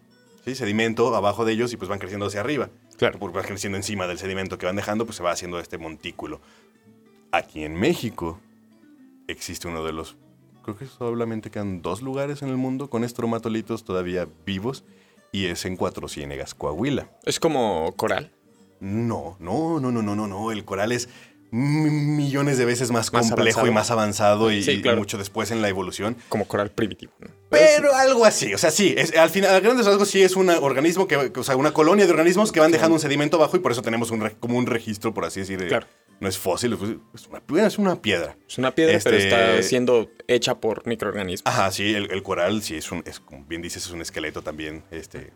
[0.44, 2.70] sí, sedimento abajo de ellos y pues van creciendo hacia arriba.
[2.98, 3.18] Claro.
[3.18, 6.40] Porque van creciendo encima del sedimento que van dejando, pues se va haciendo este montículo.
[7.32, 8.38] Aquí en México
[9.26, 10.16] existe uno de los,
[10.62, 14.84] creo que solamente quedan dos lugares en el mundo con estromatolitos todavía vivos
[15.36, 17.10] y es en Cuatro Ciénegas, Coahuila.
[17.24, 18.32] Es como coral.
[18.80, 20.50] No, no, no, no, no, no, no.
[20.52, 21.08] El coral es
[21.50, 23.66] millones de veces más, Más complejo avanzado.
[23.66, 24.98] y más avanzado y, Sí, y claro.
[24.98, 26.16] mucho después en la evolución.
[26.28, 27.12] Como coral primitivo.
[27.20, 27.28] ¿no?
[27.50, 30.50] Pero algo así, o sea, sí, es, al final, a grandes rasgos sí es un
[30.50, 33.60] organismo, que, o sea, una colonia de organismos que van dejando un sedimento abajo y
[33.60, 35.86] por eso tenemos un como un registro, por así decir, de, Claro.
[36.20, 36.72] No es fósil,
[37.14, 38.36] es una, es una piedra.
[38.48, 41.42] Es una piedra, pero Este- está siendo hecha por microorganismos.
[41.52, 44.42] Ajá, sí, el, el coral, sí, es un, es, como bien dices, es un esqueleto
[44.42, 45.32] también, este,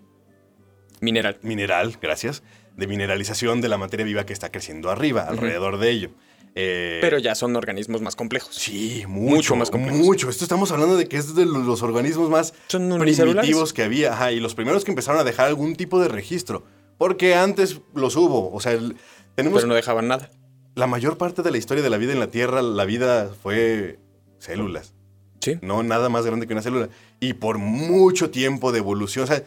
[1.00, 1.38] Mineral.
[1.42, 2.42] mineral, gracias,
[2.76, 6.10] de mineralización de la materia viva que está creciendo arriba, alrededor de ello.
[6.56, 8.54] Eh, Pero ya son organismos más complejos.
[8.56, 10.00] Sí, mucho, Mucho más complejos.
[10.00, 10.28] Mucho.
[10.28, 14.12] Esto estamos hablando de que es de los, organismos más primitivos que había.
[14.14, 16.64] Ajá, y los primeros que empezaron a dejar algún tipo de registro.
[16.98, 18.52] Porque antes los hubo.
[18.52, 18.96] O sea, el-
[19.36, 20.28] tenemos Pero no dejaban nada.
[20.74, 23.98] La mayor parte de la historia de la vida en la Tierra, la vida fue
[24.38, 24.94] células.
[25.40, 25.58] Sí.
[25.62, 26.88] No nada más grande que una célula.
[27.18, 29.24] Y por mucho tiempo de evolución.
[29.24, 29.42] O sea,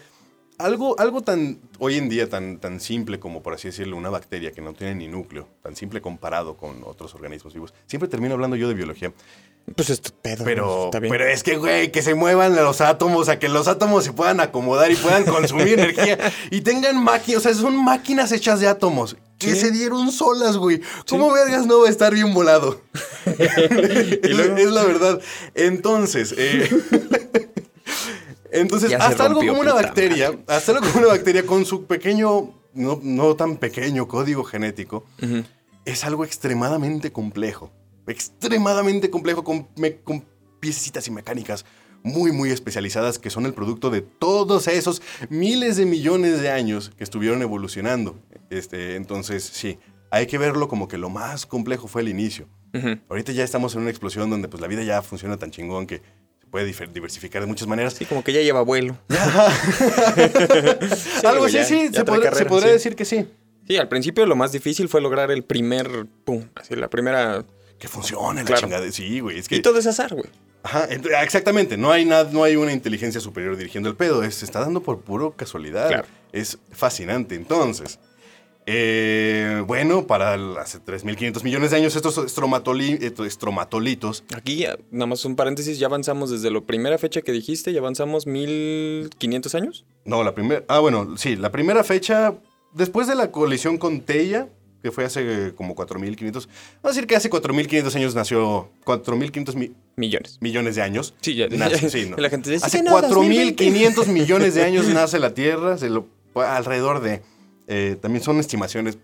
[0.57, 4.51] algo, algo tan hoy en día tan, tan simple como, por así decirlo, una bacteria
[4.51, 7.73] que no tiene ni núcleo, tan simple comparado con otros organismos vivos.
[7.85, 9.11] Siempre termino hablando yo de biología.
[9.75, 10.43] Pues esto pedo.
[10.43, 11.11] Pero, está bien.
[11.11, 14.41] pero es que, güey, que se muevan los átomos, a que los átomos se puedan
[14.41, 16.17] acomodar y puedan consumir energía
[16.51, 20.81] y tengan máquinas, o sea, son máquinas hechas de átomos que se dieron solas, güey.
[21.09, 22.81] ¿Cómo vergas no va a estar bien volado?
[23.25, 25.21] es, la verdad.
[25.55, 26.69] Entonces, eh,
[28.51, 32.53] entonces, Ya hasta algo como una bacteria, hasta algo como una bacteria con su pequeño,
[32.73, 35.05] no, no tan pequeño código genético,
[35.85, 37.71] es algo extremadamente complejo.
[38.07, 40.25] Extremadamente complejo con, me- con
[40.59, 41.65] piecitas y mecánicas
[42.03, 46.91] muy, muy especializadas que son el producto de todos esos miles de millones de años
[46.97, 48.19] que estuvieron evolucionando.
[48.57, 49.79] Este, entonces, sí,
[50.11, 52.47] hay que verlo como que lo más complejo fue el inicio.
[53.07, 55.97] Ahorita ya estamos en una explosión donde pues la vida ya funciona tan chingón que
[56.39, 57.93] se puede diversificar de muchas maneras.
[57.93, 58.97] Sí, como que ya lleva vuelo.
[61.23, 62.73] Algo güey, así, sí, se, podría- se carrera, podría sí.
[62.73, 63.27] decir que sí.
[63.67, 66.05] Sí, al principio lo más difícil fue lograr el primer.
[66.25, 66.43] Pum.
[66.55, 67.45] Así, la primera.
[67.79, 68.61] Que funcione la Claro.
[68.61, 68.91] chingada.
[68.91, 69.39] Sí, güey.
[69.39, 70.29] Es que Y todo es azar, güey.
[70.63, 71.77] Ajá, ent- exactamente.
[71.77, 74.23] No hay, nada, no hay una inteligencia superior dirigiendo el pedo.
[74.23, 75.87] Es- se está dando por puro casualidad.
[75.89, 76.07] Claro.
[76.31, 77.35] Es fascinante.
[77.35, 77.99] Entonces,
[78.65, 84.23] eh, bueno, para el- hace 3.500 millones de años, estos estromatoli- estos estromatolitos.
[84.35, 87.79] Aquí, ya, nada más un paréntesis, ya avanzamos desde la primera fecha que dijiste, ya
[87.79, 89.85] avanzamos 1500 años.
[90.05, 90.63] No, la primera.
[90.67, 92.35] Ah, bueno, sí, la primera fecha,
[92.73, 94.49] después de la colisión con Teia,
[94.81, 96.47] que fue hace eh, como 4.500.
[96.47, 96.49] Vamos
[96.83, 98.69] a decir que hace 4.500 años nació.
[98.83, 100.37] 4.500 mi- Millones.
[100.41, 101.13] millones de años.
[101.21, 101.47] Sí, ya.
[101.47, 102.17] Nace, sí, no.
[102.17, 106.07] La gente dice, Hace "Sí, no, 4.500 millones de años nace la Tierra, se lo-
[106.35, 107.21] alrededor de...
[107.67, 108.97] eh, también son estimaciones.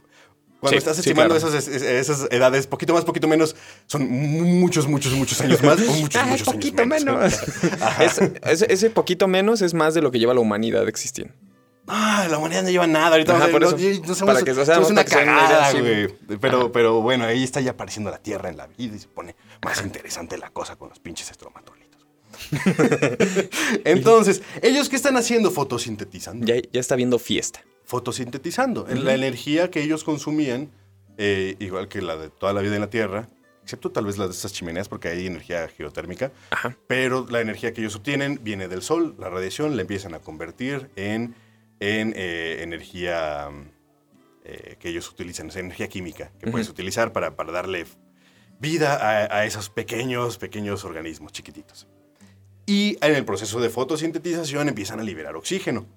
[0.60, 1.50] Cuando Sí, estás sí, estimando claro.
[1.58, 3.56] esas, es- esas edades, poquito más, poquito menos,
[3.88, 7.16] son muchos, muchos, muchos años más o muchos, Ay, muchos poquito años menos.
[7.18, 7.40] menos.
[8.02, 11.34] Es- ese, ese poquito menos es más de lo que lleva la humanidad existiendo.
[11.88, 13.12] Ah, la humanidad no lleva nada.
[13.12, 14.02] Ahorita Ajá, vamos a- por no, eso.
[14.06, 16.10] no somos, Para que, o sea, somos una cagada, güey.
[16.42, 19.36] Pero, pero bueno, ahí está ya apareciendo la Tierra en la vida y se pone
[19.64, 22.06] más interesante la cosa con los pinches estromatolitos.
[23.86, 25.52] Entonces, ¿ellos qué están haciendo?
[25.52, 26.46] Fotosintetizando.
[26.46, 27.62] Ya, ya está viendo fiesta.
[27.90, 28.86] Fotosintetizando.
[28.88, 30.70] La energía que ellos consumían,
[31.18, 33.28] eh, igual que la de toda la vida en la Tierra,
[33.64, 36.78] excepto tal vez las de estas chimeneas porque hay energía geotérmica, Ajá.
[36.86, 40.92] pero la energía que ellos obtienen viene del sol, la radiación la empiezan a convertir
[40.96, 41.34] en,
[41.80, 43.50] en eh, energía
[44.46, 46.74] eh, que ellos utilizan, es energía química que puedes Ujú.
[46.74, 47.88] utilizar para, para darle
[48.60, 51.88] vida a, a esos pequeños, pequeños organismos chiquititos.
[52.68, 55.88] Y en el proceso de fotosintetización empiezan a liberar oxígeno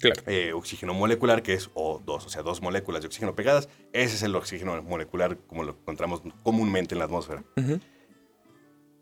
[0.00, 0.22] Claro.
[0.26, 3.68] eh, oxígeno molecular, que es O2, o sea, dos moléculas de oxígeno pegadas.
[3.92, 7.44] Ese es el oxígeno molecular como lo encontramos comúnmente en la atmósfera.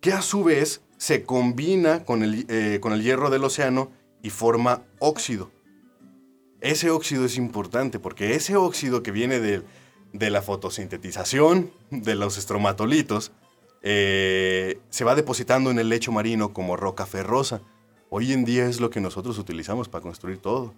[0.00, 3.90] Que a su vez se combina con el, eh, con el hierro del océano
[4.22, 5.50] y forma óxido.
[6.60, 9.62] Ese óxido es importante porque ese óxido que viene de,
[10.12, 13.32] de la fotosintetización de los estromatolitos
[13.82, 17.62] eh, se va depositando en el lecho marino como roca ferrosa.
[18.14, 20.74] Hoy en día es lo que nosotros utilizamos para construir todo.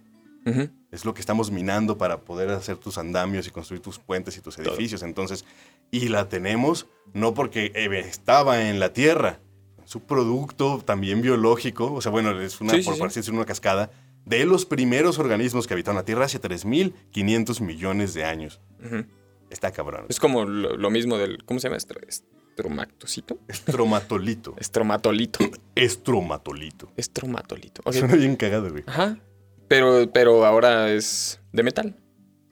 [0.92, 4.40] Es lo que estamos minando para poder hacer tus andamios y construir tus puentes y
[4.40, 5.02] tus edificios.
[5.02, 5.44] Entonces,
[5.90, 9.40] y la tenemos no porque eh, estaba en la Tierra,
[9.84, 13.18] es un producto también biológico, o sea, bueno, es una, Sí, sí, por sí.
[13.20, 13.90] decirlo, una cascada
[14.26, 18.60] de los primeros organismos que habitaron la Tierra hace 3.500 millones de años.
[19.50, 20.04] Está cabrón.
[20.08, 21.42] Es como lo, lo mismo del.
[21.44, 21.78] ¿Cómo se llama?
[21.78, 22.00] Estro-
[22.56, 23.38] Estromatocito.
[23.48, 24.54] Estromatolito.
[24.58, 25.38] Estromatolito.
[25.74, 26.92] Estromatolito.
[26.96, 27.82] Estromatolito.
[27.84, 27.94] Ok.
[27.94, 28.84] Suena bien cagado, güey.
[28.86, 29.18] Ajá.
[29.68, 31.96] Pero, pero ahora es de metal.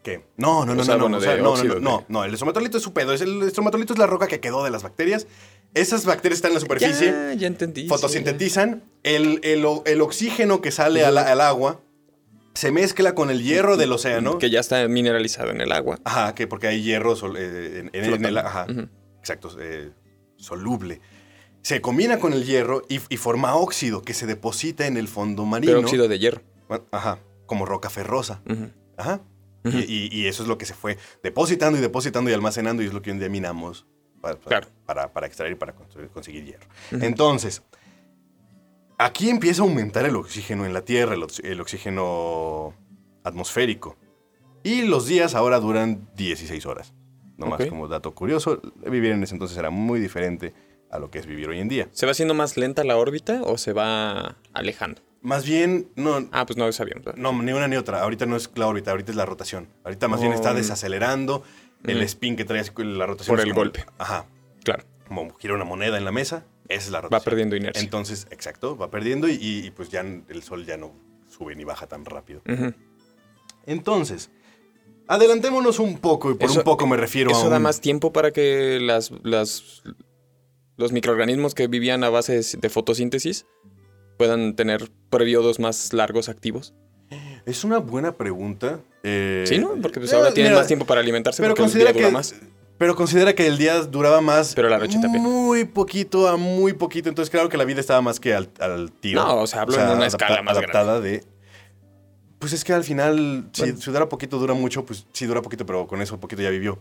[0.03, 0.25] ¿Qué?
[0.37, 2.33] No, no, no, O sea, no, no, o sea, no, no, óxido, no, no, el
[2.33, 3.13] estromatolito es su pedo.
[3.13, 5.29] El estromatolito es la roca que quedó de las bacterias.
[5.75, 7.83] Esas bacterias están en la superficie, Ya, ya entendí.
[7.83, 8.83] sí, fotosintetizan.
[9.05, 11.81] El, el el oxígeno que sale al, al agua
[12.55, 14.39] se mezcla con el hierro del océano.
[14.39, 16.01] Que ya está mineralizado en el agua.
[16.05, 18.41] Ajá, que porque hay hierro eh, en, en- en el, Flotando.
[18.41, 18.67] ajá.
[19.23, 19.93] Exacto, eh,
[20.37, 21.01] soluble.
[21.63, 25.45] Se combina con el hierro y, y forma óxido que se deposita en el fondo
[25.47, 25.71] marino.
[25.75, 26.43] Pero óxido de hierro.
[26.91, 28.43] Ajá, como roca ferrosa.
[28.97, 29.21] Ajá.
[29.65, 32.87] Y- y, y eso es lo que se fue depositando y depositando y almacenando y
[32.87, 33.87] es lo que hoy en día minamos
[34.21, 34.67] para, para, Claro.
[34.87, 35.73] para- para extraer y para
[36.13, 36.67] conseguir hierro.
[36.91, 37.63] Entonces,
[38.99, 42.75] aquí empieza a aumentar el oxígeno en la Tierra, el oxígeno
[43.23, 43.97] atmosférico.
[44.65, 46.93] Y los días ahora duran 16 horas.
[47.45, 50.53] Nomás como dato curioso, vivir en ese entonces era muy diferente
[50.91, 51.89] a lo que es vivir hoy en día.
[51.93, 55.01] ¿Se va haciendo más lenta la órbita o se va alejando?
[55.23, 57.17] Más bien, no, Ah, pues no sabíamos.
[57.17, 58.03] no, ni una ni otra.
[58.03, 59.69] Ahorita no es la órbita, ahorita es la rotación.
[59.85, 60.55] Ahorita más bien está Oh.
[60.55, 61.45] desacelerando
[61.85, 62.05] el Ujú.
[62.07, 63.37] spin que trae la rotación.
[63.37, 63.85] Por el como- golpe.
[63.99, 64.27] Ajá.
[64.65, 64.85] Claro.
[65.09, 67.25] Como gira una moneda en la mesa, esa es la Va rotación.
[67.31, 67.83] perdiendo inercia.
[67.83, 70.93] Entonces, exacto, va perdiendo y, y, pues ya el sol ya no
[71.29, 72.43] sube ni baja tan rápido.
[73.67, 74.31] Entonces,
[75.09, 77.81] adelantémonos un poco, y por Eso- un poco me refiero a ¿Eso un- da más
[77.81, 79.83] tiempo para que las, las-
[80.77, 83.47] los microorganismos que vivían a base de, fotosíntesis
[84.19, 86.75] puedan tener periodos más largos activos?
[87.45, 88.81] Es una buena pregunta.
[89.03, 89.75] eh, Sí, ¿no?
[89.83, 92.01] Porque pues eh, ahora tienen mira, más tiempo para alimentarse Pero porque el considera, día
[92.03, 92.35] dura que, más.
[92.79, 94.55] pero considera que el día duraba más.
[94.55, 95.23] Pero la noche también.
[95.25, 97.09] Muy poquito a muy poquito.
[97.09, 99.25] Entonces, claro que la vida estaba más que al, al tiro.
[99.25, 101.25] No, o sea, hablo en una escala más adaptada de.
[102.43, 105.65] Pues es que al final, si, si dura poquito, dura mucho, pues sí dura poquito,
[105.65, 106.77] pero con eso poquito ya vivió.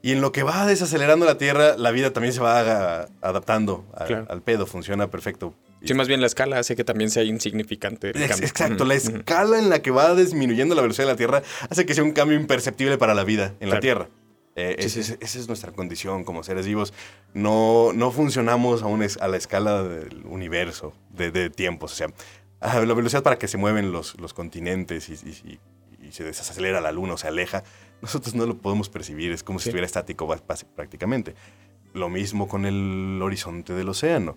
[0.00, 2.60] Y en lo que va desacelerando la Tierra, la vida también se va
[3.02, 4.26] a- adaptando a- Claro.
[4.30, 5.52] al pedo, funciona perfecto.
[5.84, 8.22] Sí, más bien la escala hace que también sea insignificante el.
[8.22, 11.92] Exacto, la escala en la que va disminuyendo la velocidad de la Tierra hace que
[11.92, 13.80] sea un cambio imperceptible para la vida en la.
[13.80, 14.08] Tierra.
[14.58, 15.12] Eh, Sí, ese- sí.
[15.12, 16.94] ese- esa es nuestra condición como seres vivos.
[17.34, 21.92] No, no funcionamos a, es- a la escala del universo, de, de tiempos.
[21.92, 22.06] O sea,
[22.66, 26.80] a la velocidad para que se mueven los, los continentes y, y- y- se desacelera
[26.80, 27.64] la luna o se aleja,
[28.00, 29.32] nosotros no lo podemos percibir.
[29.32, 30.32] Es como si estuviera estático
[30.76, 31.34] prácticamente.
[31.94, 34.36] Lo mismo con el horizonte del océano.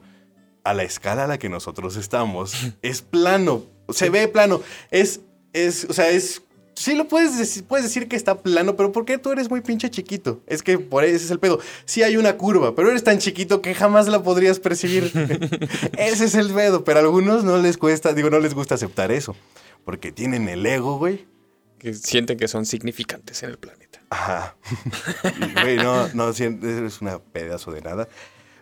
[0.64, 3.64] A la escala a la que nosotros estamos, es plano.
[3.90, 4.62] Se ve plano.
[4.90, 5.22] Es,
[5.54, 6.42] es, o sea, es...
[6.80, 9.60] Sí lo puedes decir, puedes decir que está plano, pero ¿por qué tú eres muy
[9.60, 10.42] pinche chiquito?
[10.48, 11.60] Es que por ese es el pedo.
[11.84, 15.12] Sí hay una curva, pero eres tan chiquito que jamás la podrías percibir.
[15.98, 19.12] ese es el pedo, pero a algunos no les cuesta, digo, no les gusta aceptar
[19.12, 19.36] eso.
[19.84, 21.28] Porque tienen el ego, güey.
[21.80, 24.00] Que sienten que son significantes en el planeta.
[24.10, 24.56] Ajá.
[25.38, 28.08] Y, Güey, no, no, es una pedazo de nada.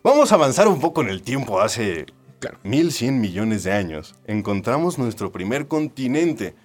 [0.01, 1.61] Vamos a avanzar un poco en el tiempo.
[1.61, 2.07] Hace
[2.39, 2.57] Claro.
[2.63, 6.55] 1100 millones de años encontramos nuestro primer continente,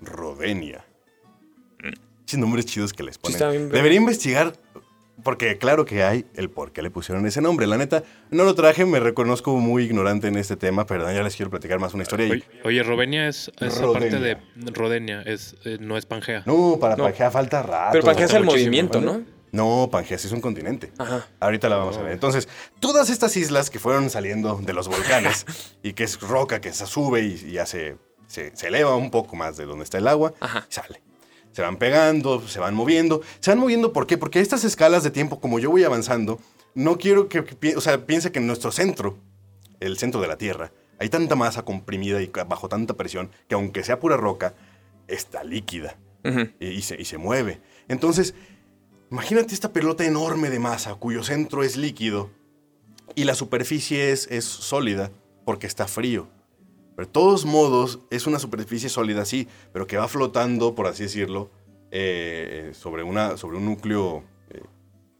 [0.00, 0.87] Rodenia.
[2.36, 3.50] Nombres chidos que les ponen.
[3.50, 4.52] bien, Debería investigar,
[5.24, 7.66] porque claro que hay el por qué le pusieron ese nombre.
[7.66, 11.34] La neta, no lo traje, me reconozco muy ignorante en este tema, pero ya les
[11.34, 12.30] quiero platicar más una historia.
[12.30, 13.92] Oye, oye, Rovenia es Rodenia.
[13.92, 16.42] parte de Rodenia, es, eh, no es Pangea.
[16.46, 17.04] No, para No.
[17.04, 17.90] Pangea falta rato.
[17.92, 19.00] Pero Pangea es el movimiento.
[19.00, 19.22] ¿no?
[19.50, 20.92] No, Pangea sí es un continente.
[20.98, 21.26] Ajá.
[21.40, 22.12] Ahorita la vamos a ver.
[22.12, 22.48] Entonces,
[22.80, 25.46] todas estas islas que fueron saliendo de los volcanes
[25.82, 29.10] y que es roca que se sube y, y ya se, se, se eleva un
[29.10, 30.66] poco más de donde está el agua, Ajá.
[30.68, 31.00] sale.
[31.58, 33.20] Se van pegando, se van moviendo.
[33.40, 34.16] Se van moviendo, ¿por qué?
[34.16, 36.38] Porque estas escalas de tiempo, como yo voy avanzando,
[36.76, 37.44] no quiero que,
[37.76, 39.18] o sea, piense que en nuestro centro,
[39.80, 43.82] el centro de la Tierra, hay tanta masa comprimida y bajo tanta presión que aunque
[43.82, 44.54] sea pura roca,
[45.08, 45.96] está líquida
[46.60, 47.60] y, y se, y se mueve.
[47.88, 48.36] Entonces,
[49.10, 52.30] imagínate esta pelota enorme de masa cuyo centro es líquido
[53.16, 55.10] y la superficie es, es sólida
[55.44, 56.28] porque está frío.
[56.98, 61.04] Pero de todos modos, es una superficie sólida, sí, pero que va flotando, por así
[61.04, 61.48] decirlo,
[61.92, 64.62] eh, sobre, una, sobre un núcleo eh,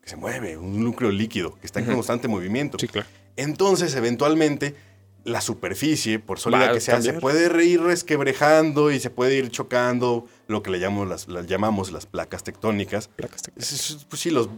[0.03, 2.79] que se mueve, un núcleo líquido, que está en constante movimiento.
[2.81, 3.07] Sí, claro.
[3.37, 4.75] Entonces, eventualmente,
[5.23, 9.49] la superficie, por sólida Va que sea, se puede ir resquebrejando y se puede ir
[9.53, 13.07] chocando, lo que le llamamos las, las llamamos las placas tectónicas.
[13.07, 14.49] Placas tec- Es- es- Pues sí, los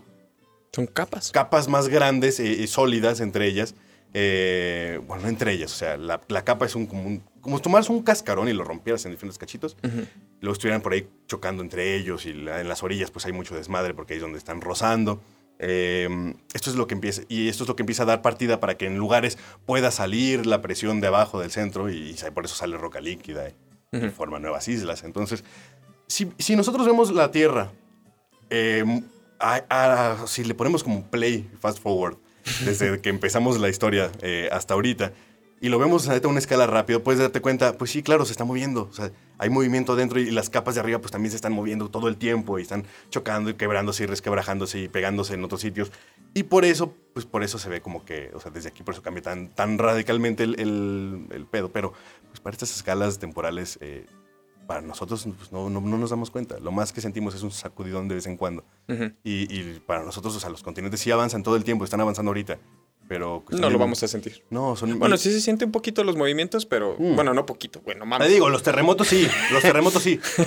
[0.72, 1.32] Son capas.
[1.32, 3.74] capas más grandes y sólidas entre ellas.
[4.14, 7.56] Eh, bueno, no entre ellas, o sea, la, la capa es un como, un como
[7.58, 9.76] si tomaras un cascarón y lo rompieras en diferentes cachitos.
[9.84, 10.04] Ujú.
[10.40, 13.54] Luego estuvieran por ahí chocando entre ellos y la- en las orillas pues hay mucho
[13.54, 15.20] desmadre porque ahí es donde están rozando.
[15.62, 18.60] Eh, esto es lo que empieza y esto es lo que empieza a dar partida
[18.60, 22.46] para que en lugares pueda salir la presión de abajo del centro y, y por
[22.46, 23.54] eso sale roca líquida y,
[23.92, 24.10] y Ujú.
[24.10, 25.04] forma nuevas islas.
[25.04, 25.44] Entonces,
[26.06, 27.70] si, si nosotros vemos la Tierra,
[28.48, 28.84] eh,
[29.38, 32.16] a- a- si le ponemos como play, fast forward,
[32.64, 35.12] desde que empezamos la historia eh, hasta ahorita,
[35.62, 38.44] y lo vemos a una escala rápido, puedes darte cuenta, pues sí, claro, se está
[38.44, 38.90] moviendo.
[39.36, 42.16] Hay movimiento adentro y las capas de arriba pues también se están moviendo todo el
[42.16, 45.92] tiempo y están chocando y quebrándose y resquebrajándose y pegándose en otros sitios.
[46.32, 48.94] Y por eso, pues por eso se ve como que, o sea, desde aquí por
[48.94, 51.70] eso cambia tan, tan radicalmente el, el- el pedo.
[51.70, 51.92] Pero
[52.28, 54.06] pues para estas escalas temporales, eh,
[54.70, 56.60] para nosotros pues, no, no- no nos damos cuenta.
[56.60, 58.62] Lo más que sentimos es un sacudidón de vez en cuando.
[59.24, 62.30] Y, y para nosotros, o sea, los continentes sí avanzan todo el tiempo, están avanzando
[62.30, 62.56] ahorita.
[63.08, 63.42] pero...
[63.50, 64.44] No lo vamos a sentir.
[64.48, 64.96] No, son...
[65.00, 66.94] Bueno, sí se siente un poquito los movimientos, pero...
[67.00, 67.16] Mm.
[67.16, 67.80] Bueno, no poquito.
[67.84, 68.28] Bueno, Te mames.
[68.28, 70.46] digo, los terremotos sí, los terremotos sí, la,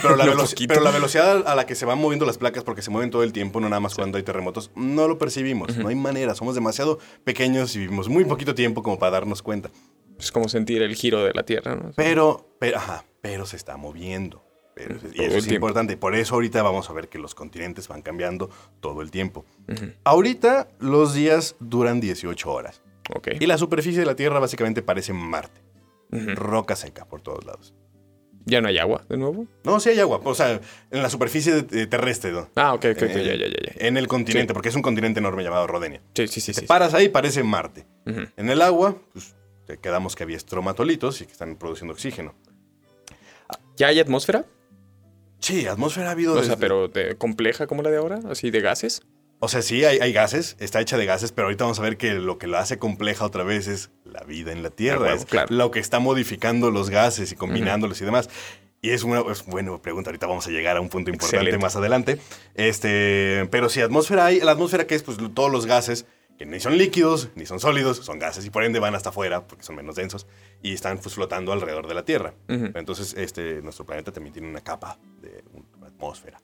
[0.69, 3.23] pero la velocidad a la que se van moviendo las placas, porque se mueven todo
[3.23, 6.55] el tiempo, no nada más cuando hay terremotos, no lo percibimos, no hay manera, somos
[6.55, 9.69] demasiado pequeños y vivimos muy poquito tiempo como para darnos cuenta.
[10.17, 11.91] Es como sentir el giro de la Tierra, ¿no?
[11.97, 14.43] Pero, pero, ajá, pero se está moviendo.
[14.75, 15.53] Pero- y eso es tiempo.
[15.67, 15.95] importante.
[15.97, 18.49] Por eso ahorita vamos a ver que los continentes van cambiando
[18.81, 19.45] todo el tiempo.
[20.03, 22.81] Ahorita los días duran 18 horas.
[23.15, 23.29] Ok.
[23.39, 25.61] Y la superficie de la Tierra básicamente parece Marte.
[26.35, 27.73] Roca seca por todos lados.
[28.45, 29.47] ¿Ya no hay agua de nuevo?
[29.63, 30.19] No, sí hay agua.
[30.23, 30.59] O sea,
[30.91, 32.49] en la superficie terrestre, ¿no?
[32.55, 33.73] Ah, ok, ok, ok, ya, ya, ya, ya.
[33.87, 36.01] En el continente, porque es un continente enorme llamado Rodenia.
[36.13, 36.51] Sí, sí, sí.
[36.53, 36.67] Te sí.
[36.67, 37.85] paras ahí, parece Marte.
[38.05, 39.33] En el agua, pues
[39.81, 42.35] quedamos que había estromatolitos y que están produciendo oxígeno.
[43.77, 44.45] ¿Ya hay atmósfera?
[45.39, 48.49] Sí, atmósfera ha habido O desde- sea, pero de- compleja como la de ahora, así
[48.51, 49.01] de gases.
[49.39, 51.97] O sea, sí, hay, hay gases, está hecha de gases, pero ahorita vamos a ver
[51.97, 55.01] que lo que lo hace compleja otra vez es la vida en la Tierra.
[55.01, 55.47] huevo, es claro.
[55.53, 58.29] lo que está modificando los gases y combinándolos y demás.
[58.81, 61.61] Y es una es buena pregunta, ahorita vamos a llegar a un punto importante Excelente.
[61.63, 62.19] más adelante.
[62.55, 66.05] Este, pero si atmósfera hay, la atmósfera que es pues todos los gases
[66.37, 69.47] que ni son líquidos ni son sólidos, son gases y por ende van hasta afuera
[69.47, 70.27] porque son menos densos
[70.61, 72.33] y están pues, flotando alrededor de la Tierra.
[72.47, 76.41] Entonces, este, nuestro planeta también tiene una capa de una atmósfera.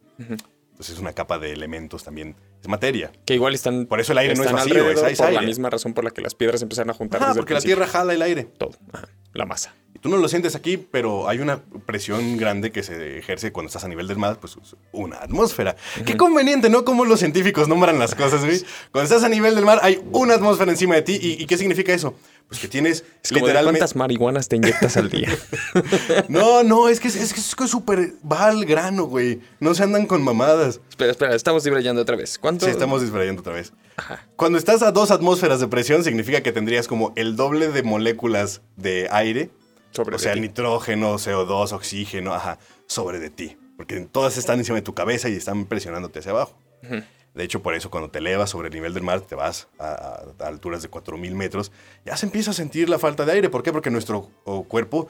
[0.79, 3.11] Entonces es una capa de elementos también, es materia.
[3.25, 3.85] Que igual están.
[3.85, 5.41] Por eso el aire no es vacío, es- es por aire.
[5.41, 7.59] la misma razón por la que las piedras empezaron a juntar Ajá, porque la.
[7.59, 8.45] Tierra jala el aire.
[8.57, 8.71] Todo.
[8.93, 9.75] Ajá, La masa.
[9.93, 13.67] Y tú no lo sientes aquí, pero hay una presión grande que se ejerce cuando
[13.67, 15.75] estás a nivel del mar, pues es una atmósfera.
[16.05, 16.85] Qué conveniente, ¿no?
[16.85, 18.61] Cómo los científicos nombran las cosas, güey.
[18.93, 21.19] Cuando estás a nivel del mar hay una atmósfera encima de ti.
[21.21, 22.15] ¿Y, y qué significa eso?
[22.49, 23.79] Pues que tienes Es como literalmente...
[23.79, 25.29] cuántas marihuanas te inyectas al día.
[26.29, 28.13] No, no, es que es, que es súper...
[28.29, 29.39] Va al grano, güey.
[29.59, 30.81] No se andan con mamadas.
[30.89, 32.37] espera, espera, estamos dibrayando otra vez.
[32.39, 32.65] ¿Cuánto?
[32.65, 33.71] Sí, estamos disparando otra vez.
[33.97, 34.27] Ajá.
[34.35, 38.61] Cuando estás a dos atmósferas de presión, significa que tendrías como el doble de moléculas
[38.77, 39.51] de aire
[39.91, 40.39] Sobre o sea, ti.
[40.39, 42.57] nitrógeno, CO2, oxígeno, ajá,
[42.87, 43.57] sobre de ti.
[43.77, 46.57] Porque todas están encima de tu cabeza y están presionándote hacia abajo.
[46.83, 47.01] Ujú.
[47.39, 50.25] De hecho, por eso cuando te elevas sobre el nivel del mar, te vas a,
[50.39, 51.71] alturas de 4.000 metros,
[52.05, 53.49] ya se empieza a sentir la falta de aire.
[53.49, 53.71] ¿Por qué?
[53.71, 54.23] Porque nuestro
[54.67, 55.07] cuerpo,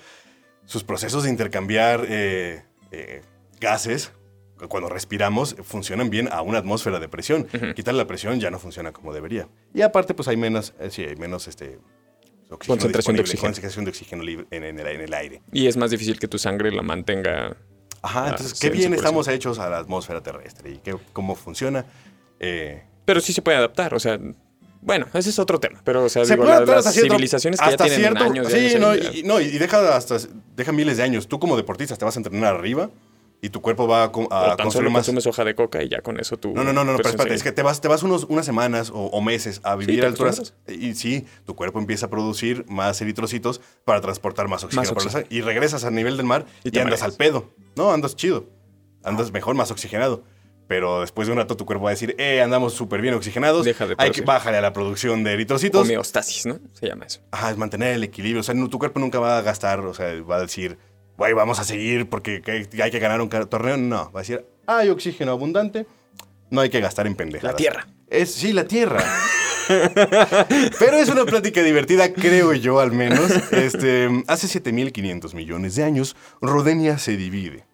[0.64, 2.62] sus procesos de intercambiar eh,
[2.92, 3.24] eh,
[3.60, 4.12] gases,
[4.68, 7.48] cuando respiramos, funcionan bien a una atmósfera de presión.
[7.52, 7.74] Ujú.
[7.74, 9.48] Quitar la presión ya no funciona como debería.
[9.74, 11.80] Y aparte, pues hay menos, eh, sí, hay menos este,
[12.48, 13.42] Concentración de oxígeno.
[13.42, 15.42] Concentración de oxígeno libre en, en el, en el aire.
[15.52, 17.58] Y es más difícil que tu sangre la mantenga.
[18.04, 21.86] Ajá, entonces, qué bien estamos hechos a la atmósfera terrestre y qué, cómo funciona.
[22.40, 23.94] Eh, Pero sí se puede adaptar.
[23.94, 24.20] O sea,
[24.82, 25.82] bueno, ese es otro tema.
[25.84, 28.24] Pero, o sea, se digo, puede la- adaptar las hasta civilizaciones que ya tienen cierto-
[28.24, 28.48] años.
[28.52, 30.18] Sí, años, no, y, no, y deja hasta
[30.56, 31.28] deja miles de años.
[31.28, 32.90] Tú como deportista te vas a entrenar arriba
[33.42, 35.00] y tu cuerpo va a, a o tan construir solo más.
[35.00, 36.54] consumes hoja de coca y ya con eso tú.
[36.54, 38.90] No, no, no, no, pero espérate, es que te vas, te vas unos, unas semanas
[38.90, 42.66] o, o meses a vivir te a alturas y sí, tu cuerpo empieza a producir
[42.68, 46.68] más eritrocitos para transportar más oxígeno, Más por y regresas al nivel del mar Y
[46.70, 47.02] andas mareas.
[47.04, 47.50] al pedo.
[47.78, 48.46] No, andas chido.
[49.04, 50.24] Andas mejor, más oxigenado.
[50.70, 53.66] Pero después de un rato tu cuerpo va a decir, eh, andamos súper bien oxigenados.
[53.66, 54.26] Deja de Hay que producir.
[54.26, 55.82] bajarle a la producción de eritrocitos.
[55.82, 56.60] Homeostasis, ¿no?
[56.80, 57.22] Se llama eso.
[57.32, 58.42] Ajá, es mantener el equilibrio.
[58.42, 60.78] O sea, no- tu cuerpo nunca va a gastar, o sea, va a decir,
[61.18, 63.78] güey, vamos a seguir porque que- hay que ganar un torneo.
[63.78, 65.88] No, va a decir, hay oxígeno abundante,
[66.52, 67.54] no hay que gastar en pendejadas.
[67.54, 67.88] La Tierra.
[68.08, 69.04] Es, sí, la Tierra.
[69.68, 73.32] Pero es una plática divertida, creo yo al menos.
[73.52, 77.66] Este, hace 7.500 millones de años, Rodenia se divide.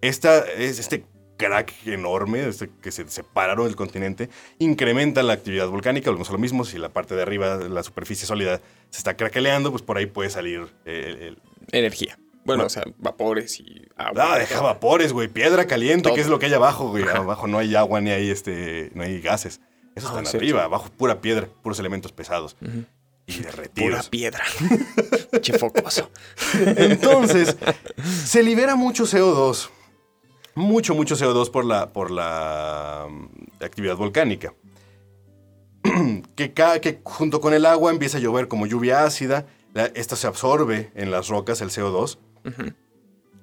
[0.00, 1.04] Esta, es este
[1.46, 6.10] crack enorme este, que se separaron del continente incrementa la actividad volcánica.
[6.10, 9.70] Volvemos a lo mismo, si la parte de arriba, la superficie sólida, se está craqueleando,
[9.70, 11.38] pues por ahí puede salir el- el,
[11.72, 12.18] Energía.
[12.44, 12.66] Bueno, No.
[12.66, 14.34] o sea, vapores y agua.
[14.34, 15.28] Ah, deja vapores, güey.
[15.28, 16.14] Piedra caliente, Todo.
[16.14, 17.04] que es lo que hay abajo, güey.
[17.06, 18.90] Abajo no hay agua ni hay este.
[18.94, 19.60] no hay gases.
[19.94, 20.38] Eso Ah, cierto.
[20.38, 22.56] arriba, abajo pura piedra, puros elementos pesados.
[22.62, 22.84] Ujú.
[23.26, 24.08] Y Pura derretidos.
[24.08, 24.42] piedra.
[25.42, 26.10] che focoso.
[26.76, 27.56] Entonces,
[28.24, 29.68] se libera mucho CO2.
[30.60, 34.52] Mucho, mucho CO2 por la, por la mm, actividad volcánica.
[36.36, 39.46] que, que junto con el agua empieza a llover como lluvia ácida.
[39.72, 42.18] La- esto se absorbe en las rocas, el CO2.
[42.44, 42.72] Ujú.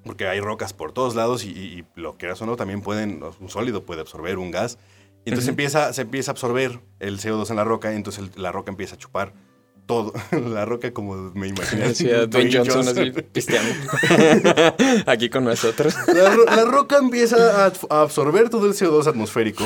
[0.06, 3.22] Porque hay rocas por todos lados y, y- y lo que o no, también pueden,
[3.40, 4.78] un sólido puede absorber un gas.
[5.26, 8.42] Y entonces empieza, se empieza a absorber el CO2 en la roca y entonces el-
[8.42, 9.34] la roca empieza a chupar
[9.88, 10.14] todo.
[10.32, 11.94] la roca como me imaginé.
[11.96, 13.74] Sí, Dwayne Johnson así pisteando.
[15.08, 15.96] Aquí con nosotros.
[16.08, 19.66] La, ro- la roca empieza a, a absorber todo el CO2 atmosférico.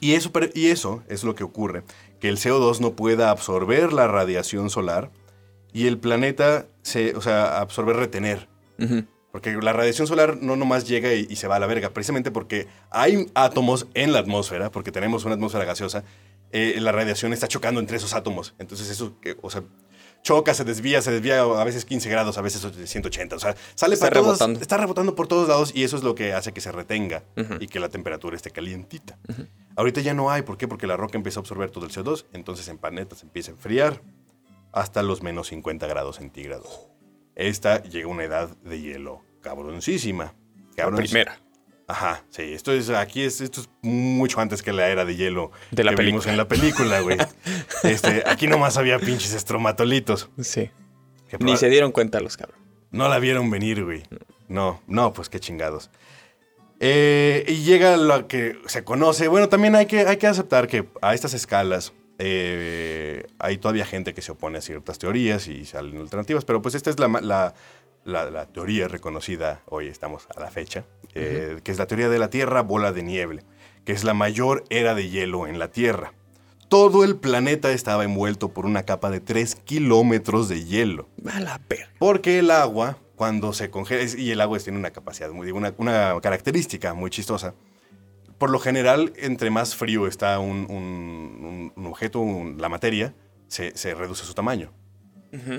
[0.00, 1.82] Y eso, y eso es lo que ocurre,
[2.20, 5.10] que el CO2 no pueda absorber la radiación solar
[5.74, 8.48] y el planeta se, o sea, absorber, retener.
[9.30, 12.30] Porque la radiación solar no nomás llega y, y se va a la verga, precisamente
[12.30, 16.02] porque hay átomos en la atmósfera, porque tenemos una atmósfera gaseosa,
[16.52, 18.54] eh, la radiación está chocando entre esos átomos.
[18.58, 19.62] Entonces eso, o sea,
[20.22, 23.36] choca, se desvía, se desvía a veces 15 grados, a veces 180.
[23.36, 24.60] O sea, sale Está para todos- rebotando.
[24.60, 27.22] está rebotando por todos lados y eso es lo que hace que se retenga
[27.60, 29.18] y que la temperatura esté calientita.
[29.76, 30.66] Ahorita ya no hay, ¿por qué?
[30.66, 34.02] Porque la roca empieza a absorber todo el CO2, entonces en planetas empieza a enfriar
[34.72, 36.88] hasta los menos 50 grados centígrados.
[37.36, 40.34] Esta llega a una edad de hielo cabroncísima.
[40.76, 41.24] La Cabroncísima.
[41.24, 41.47] primera.
[41.90, 45.50] Ajá, sí, esto es aquí es esto es mucho antes que la era de hielo
[45.70, 46.32] De la que vimos película.
[46.32, 47.16] en la película, güey.
[47.82, 50.28] este, aquí nomás había pinches estromatolitos.
[50.38, 50.70] Sí.
[51.30, 52.58] que Ni se dieron cuenta los cabros.
[52.90, 54.02] No la vieron venir, güey.
[54.48, 55.90] No, no, pues qué chingados.
[56.80, 59.28] Eh, y llega lo que se conoce.
[59.28, 64.14] Bueno, también hay que, hay que aceptar que a estas escalas eh, hay todavía gente
[64.14, 67.54] que se opone a ciertas teorías y salen alternativas, pero pues esta es la, la-
[68.04, 70.84] la- la teoría reconocida, hoy estamos a la fecha,
[71.14, 73.42] eh, que es la teoría de la Tierra bola de nieve,
[73.84, 76.12] que es la mayor era de hielo en la Tierra.
[76.68, 81.08] Todo el planeta estaba envuelto por una capa de 3 kilómetros de hielo.
[81.32, 81.88] A la verga.
[81.98, 86.14] Porque el agua, cuando se congela, y el agua tiene una capacidad, muy, una, una
[86.20, 87.54] característica muy chistosa.
[88.36, 93.14] Por lo general, entre más frío está un, un- un- un objeto, un- la materia,
[93.48, 94.70] se, se reduce su tamaño.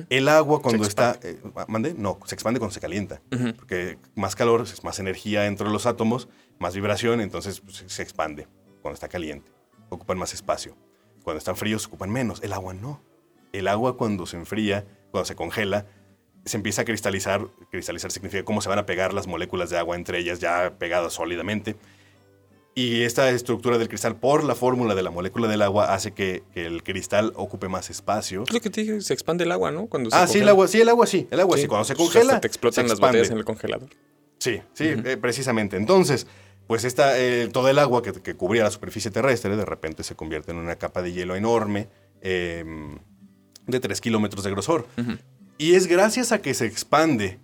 [0.09, 1.19] El agua cuando está...
[1.23, 1.93] eh, ¿Mande?
[1.93, 3.21] No, se expande cuando se calienta.
[3.55, 8.47] Porque más calor, es más energía entre los átomos, más vibración, entonces pues, se expande
[8.81, 9.51] cuando está caliente.
[9.89, 10.75] Ocupan más espacio.
[11.23, 12.41] Cuando están fríos, ocupan menos.
[12.43, 13.01] El agua no.
[13.51, 15.85] El agua cuando se enfría, cuando se congela,
[16.45, 17.45] se empieza a cristalizar.
[17.71, 21.13] Cristalizar significa cómo se van a pegar las moléculas de agua entre ellas ya pegadas
[21.13, 21.75] sólidamente.
[22.79, 26.43] Y esta estructura del cristal, por la fórmula de la molécula del agua, hace que,
[26.53, 28.43] que el cristal ocupe más espacio.
[28.43, 29.87] Es lo que te dije, se expande el agua, ¿no?
[29.87, 30.51] Cuando se Ah, sí, el congela.
[30.51, 31.27] agua, sí, el agua sí.
[31.31, 31.67] El agua sí.
[31.67, 33.89] Cuando se congela, hasta te explotan las botellas en el congelador.
[34.37, 35.75] Sí, sí, eh, precisamente.
[35.75, 36.25] Entonces,
[36.67, 40.15] pues esta, eh, todo el agua que, que cubría la superficie terrestre de repente se
[40.15, 41.89] convierte en una capa de hielo enorme
[42.21, 42.63] eh,
[43.67, 44.87] de 3 kilómetros de grosor.
[44.97, 45.13] Ujú.
[45.57, 47.39] Y es gracias a que se expande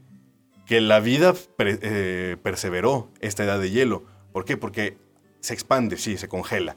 [0.65, 4.03] que la vida pre- eh, perseveró esta edad de hielo.
[4.31, 4.55] ¿Por qué?
[4.57, 4.97] Porque
[5.45, 6.75] se expande, sí, se congela.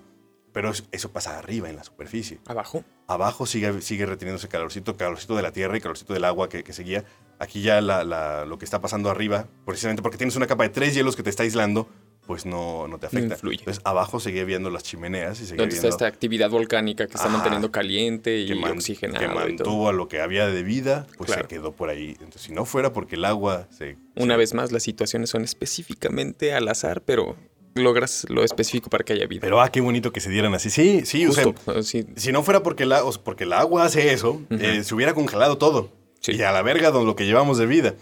[0.52, 2.38] Pero es- eso pasa arriba en la superficie.
[2.46, 2.82] Abajo.
[3.06, 6.72] Abajo sigue, sigue reteniéndose calorcito, calorcito de la tierra y calorcito del agua que, que
[6.72, 7.04] seguía.
[7.38, 10.70] Aquí ya la- la- lo que está pasando arriba, precisamente porque tienes una capa de
[10.70, 11.88] tres hielos que te está aislando,
[12.26, 13.34] pues no, no te afecta.
[13.34, 13.58] influye.
[13.60, 17.12] Entonces abajo seguía viendo las chimeneas y seguía Donde está viendo esta actividad volcánica que
[17.14, 17.32] está Ajá.
[17.34, 19.20] manteniendo caliente y man- oxigenado.
[19.20, 19.66] que y todo.
[19.66, 21.42] mantuvo a lo que había de vida, pues Claro.
[21.42, 22.10] se quedó por ahí.
[22.20, 23.96] Entonces si no fuera porque el agua se...
[24.16, 27.36] Una se- vez más, las situaciones son específicamente al azar, pero
[27.74, 29.40] logras lo específico para que haya vida.
[29.40, 30.70] Pero ah, qué bonito que se dieran así.
[30.70, 33.52] Sí, sí, o sea, Justo, sí, si no fuera porque, la, o sea, porque el
[33.52, 35.90] agua hace eso, eh, se hubiera congelado todo.
[36.20, 36.32] Sí.
[36.32, 37.94] Y a la verga don, lo que llevamos de vida.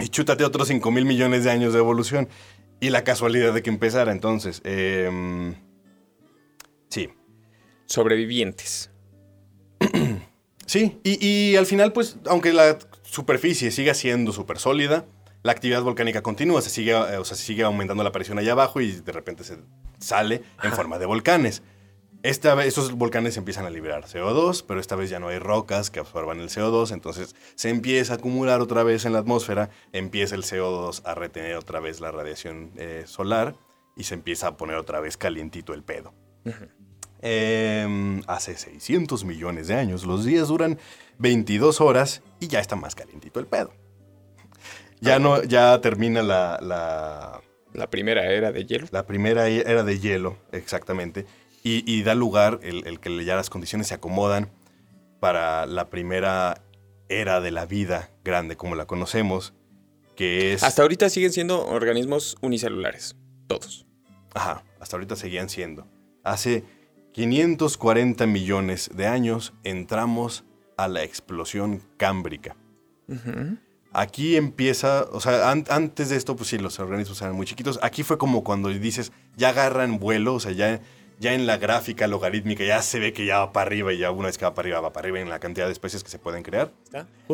[0.00, 2.28] Y chútate otros 5 mil millones de años de evolución.
[2.80, 4.60] Y la casualidad de que empezara entonces.
[4.64, 5.54] em,
[6.88, 7.08] sí.
[7.86, 8.90] sobrevivientes.
[10.66, 15.06] Sí, y, y al final, pues, aunque la superficie siga siendo súper sólida,
[15.42, 18.52] la actividad volcánica continúa, se sigue, eh, o sea, se sigue aumentando la presión allá
[18.52, 19.58] abajo y de repente se
[19.98, 21.62] sale en forma de volcanes.
[22.24, 25.90] Esta vez, esos volcanes empiezan a liberar CO2, pero esta vez ya no hay rocas
[25.90, 30.34] que absorban el CO2, entonces se empieza a acumular otra vez en la atmósfera, empieza
[30.34, 33.54] el CO2 a retener otra vez la radiación eh, solar
[33.96, 36.12] y se empieza a poner otra vez calientito el pedo.
[37.20, 40.78] Em, hace 600 millones de años, los días duran
[41.18, 43.72] 22 horas y ya está más calientito el pedo.
[45.00, 47.40] Ya no, ya termina la, la,
[47.72, 48.86] La primera era de hielo.
[48.90, 51.26] la primera era de hielo, exactamente,
[51.62, 54.50] y, y da lugar el, el que ya las condiciones se acomodan
[55.20, 56.62] para la primera
[57.08, 59.54] era de la vida grande como la conocemos,
[60.16, 60.62] que es...
[60.62, 63.16] Hasta ahorita siguen siendo organismos unicelulares.
[63.46, 63.86] Todos.
[64.34, 65.86] Ajá, hasta ahorita seguían siendo.
[66.24, 66.64] Hace
[67.12, 70.44] 540 millones de años entramos
[70.76, 72.56] a la explosión cámbrica.
[73.08, 73.56] Ujú.
[73.92, 77.78] Aquí empieza, o sea, an- antes de esto, pues sí, los organismos eran muy chiquitos.
[77.82, 80.80] Aquí fue como cuando dices, ya agarran vuelo, o sea, ya,
[81.18, 84.10] ya en la gráfica logarítmica ya se ve que ya va para arriba y ya
[84.10, 86.10] una vez que va para arriba, va para arriba en la cantidad de especies que
[86.10, 86.70] se pueden crear.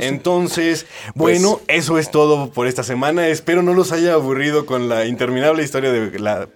[0.06, 3.26] Entonces, bueno, eso es todo por esta semana.
[3.28, 6.48] Espero no los haya aburrido con la interminable historia de la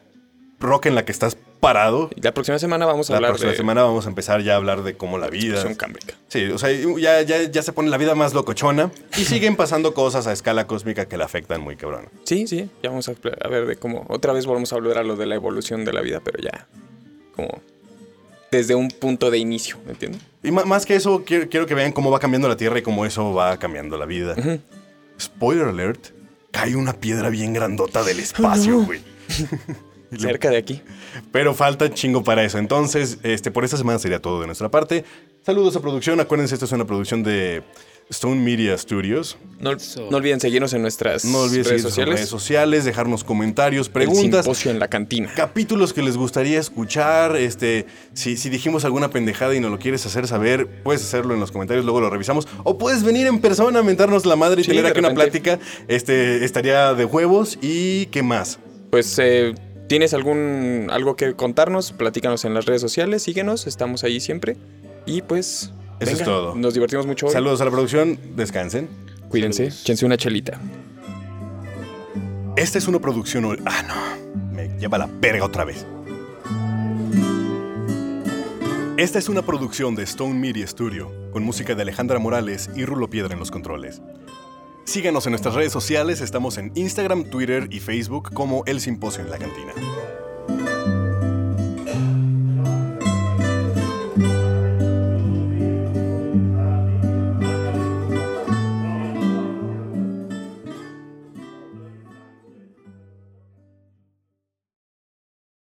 [0.60, 2.10] roca en la que estás parado.
[2.20, 4.56] La próxima semana vamos a La hablar próxima de semana vamos a empezar ya a
[4.56, 5.54] hablar de cómo la vida.
[5.54, 6.14] explosión cámbrica.
[6.28, 9.94] Sí, o sea, ya, ya, ya se pone la vida más locochona y siguen pasando
[9.94, 12.08] cosas a escala cósmica que la afectan muy cabrón.
[12.24, 14.06] Sí, sí, ya vamos a, a ver de cómo.
[14.08, 16.66] Otra vez volvemos a volver a lo de la evolución de la vida, pero ya.
[17.34, 17.60] Como.
[18.50, 20.22] Desde un punto de inicio, ¿me entiendes?
[20.42, 23.04] Y más que eso, quiero, quiero que vean cómo va cambiando la Tierra y cómo
[23.04, 24.34] eso va cambiando la vida.
[25.20, 26.08] Spoiler alert,
[26.50, 28.88] cae una piedra bien grandota del espacio, no.
[30.18, 30.82] Cerca de aquí.
[31.32, 32.58] Pero falta chingo para eso.
[32.58, 35.04] Entonces, este, por esta semana sería todo de nuestra parte.
[35.44, 36.20] Saludos a producción.
[36.20, 37.62] Acuérdense, esta es una producción de
[38.10, 39.36] Stone Media Studios.
[39.60, 39.72] No,
[40.10, 42.14] no olviden seguirnos en nuestras No olviden redes seguirnos en sociales.
[42.16, 44.44] redes sociales, dejarnos comentarios, El preguntas.
[44.44, 45.30] simposio en la cantina.
[45.34, 50.04] capítulos que les gustaría escuchar, este, si, si dijimos alguna pendejada y nos lo quieres
[50.06, 52.48] hacer saber, puedes hacerlo en los comentarios, luego lo revisamos.
[52.64, 55.58] O puedes venir en persona a mentarnos la madre y Sí, tener aquí una plática.
[55.86, 57.58] Este, estaría de huevos.
[57.60, 58.58] ¿Y qué más?
[58.90, 59.54] Pues, eh,
[59.88, 61.92] ¿tienes algún algo que contarnos?
[61.92, 64.56] Platícanos en las redes sociales, síguenos, estamos ahí siempre.
[65.06, 65.72] Y pues.
[66.00, 66.54] Eso es todo.
[66.54, 67.32] Nos divertimos mucho hoy.
[67.32, 68.88] Saludos a la producción, descansen.
[69.28, 69.82] Cuídense, Saludos.
[69.82, 70.60] échense una chelita.
[72.56, 73.58] Esta es una producción...
[73.66, 74.52] Ah, no.
[74.52, 75.86] Me lleva la verga otra vez.
[78.96, 83.08] Esta es una producción de Stone Media Studio, con música de Alejandra Morales y Rulo
[83.08, 84.02] Piedra en los controles.
[84.88, 89.30] Síganos en nuestras redes sociales, estamos en Instagram, Twitter y Facebook como El Simposio en
[89.30, 89.74] la Cantina.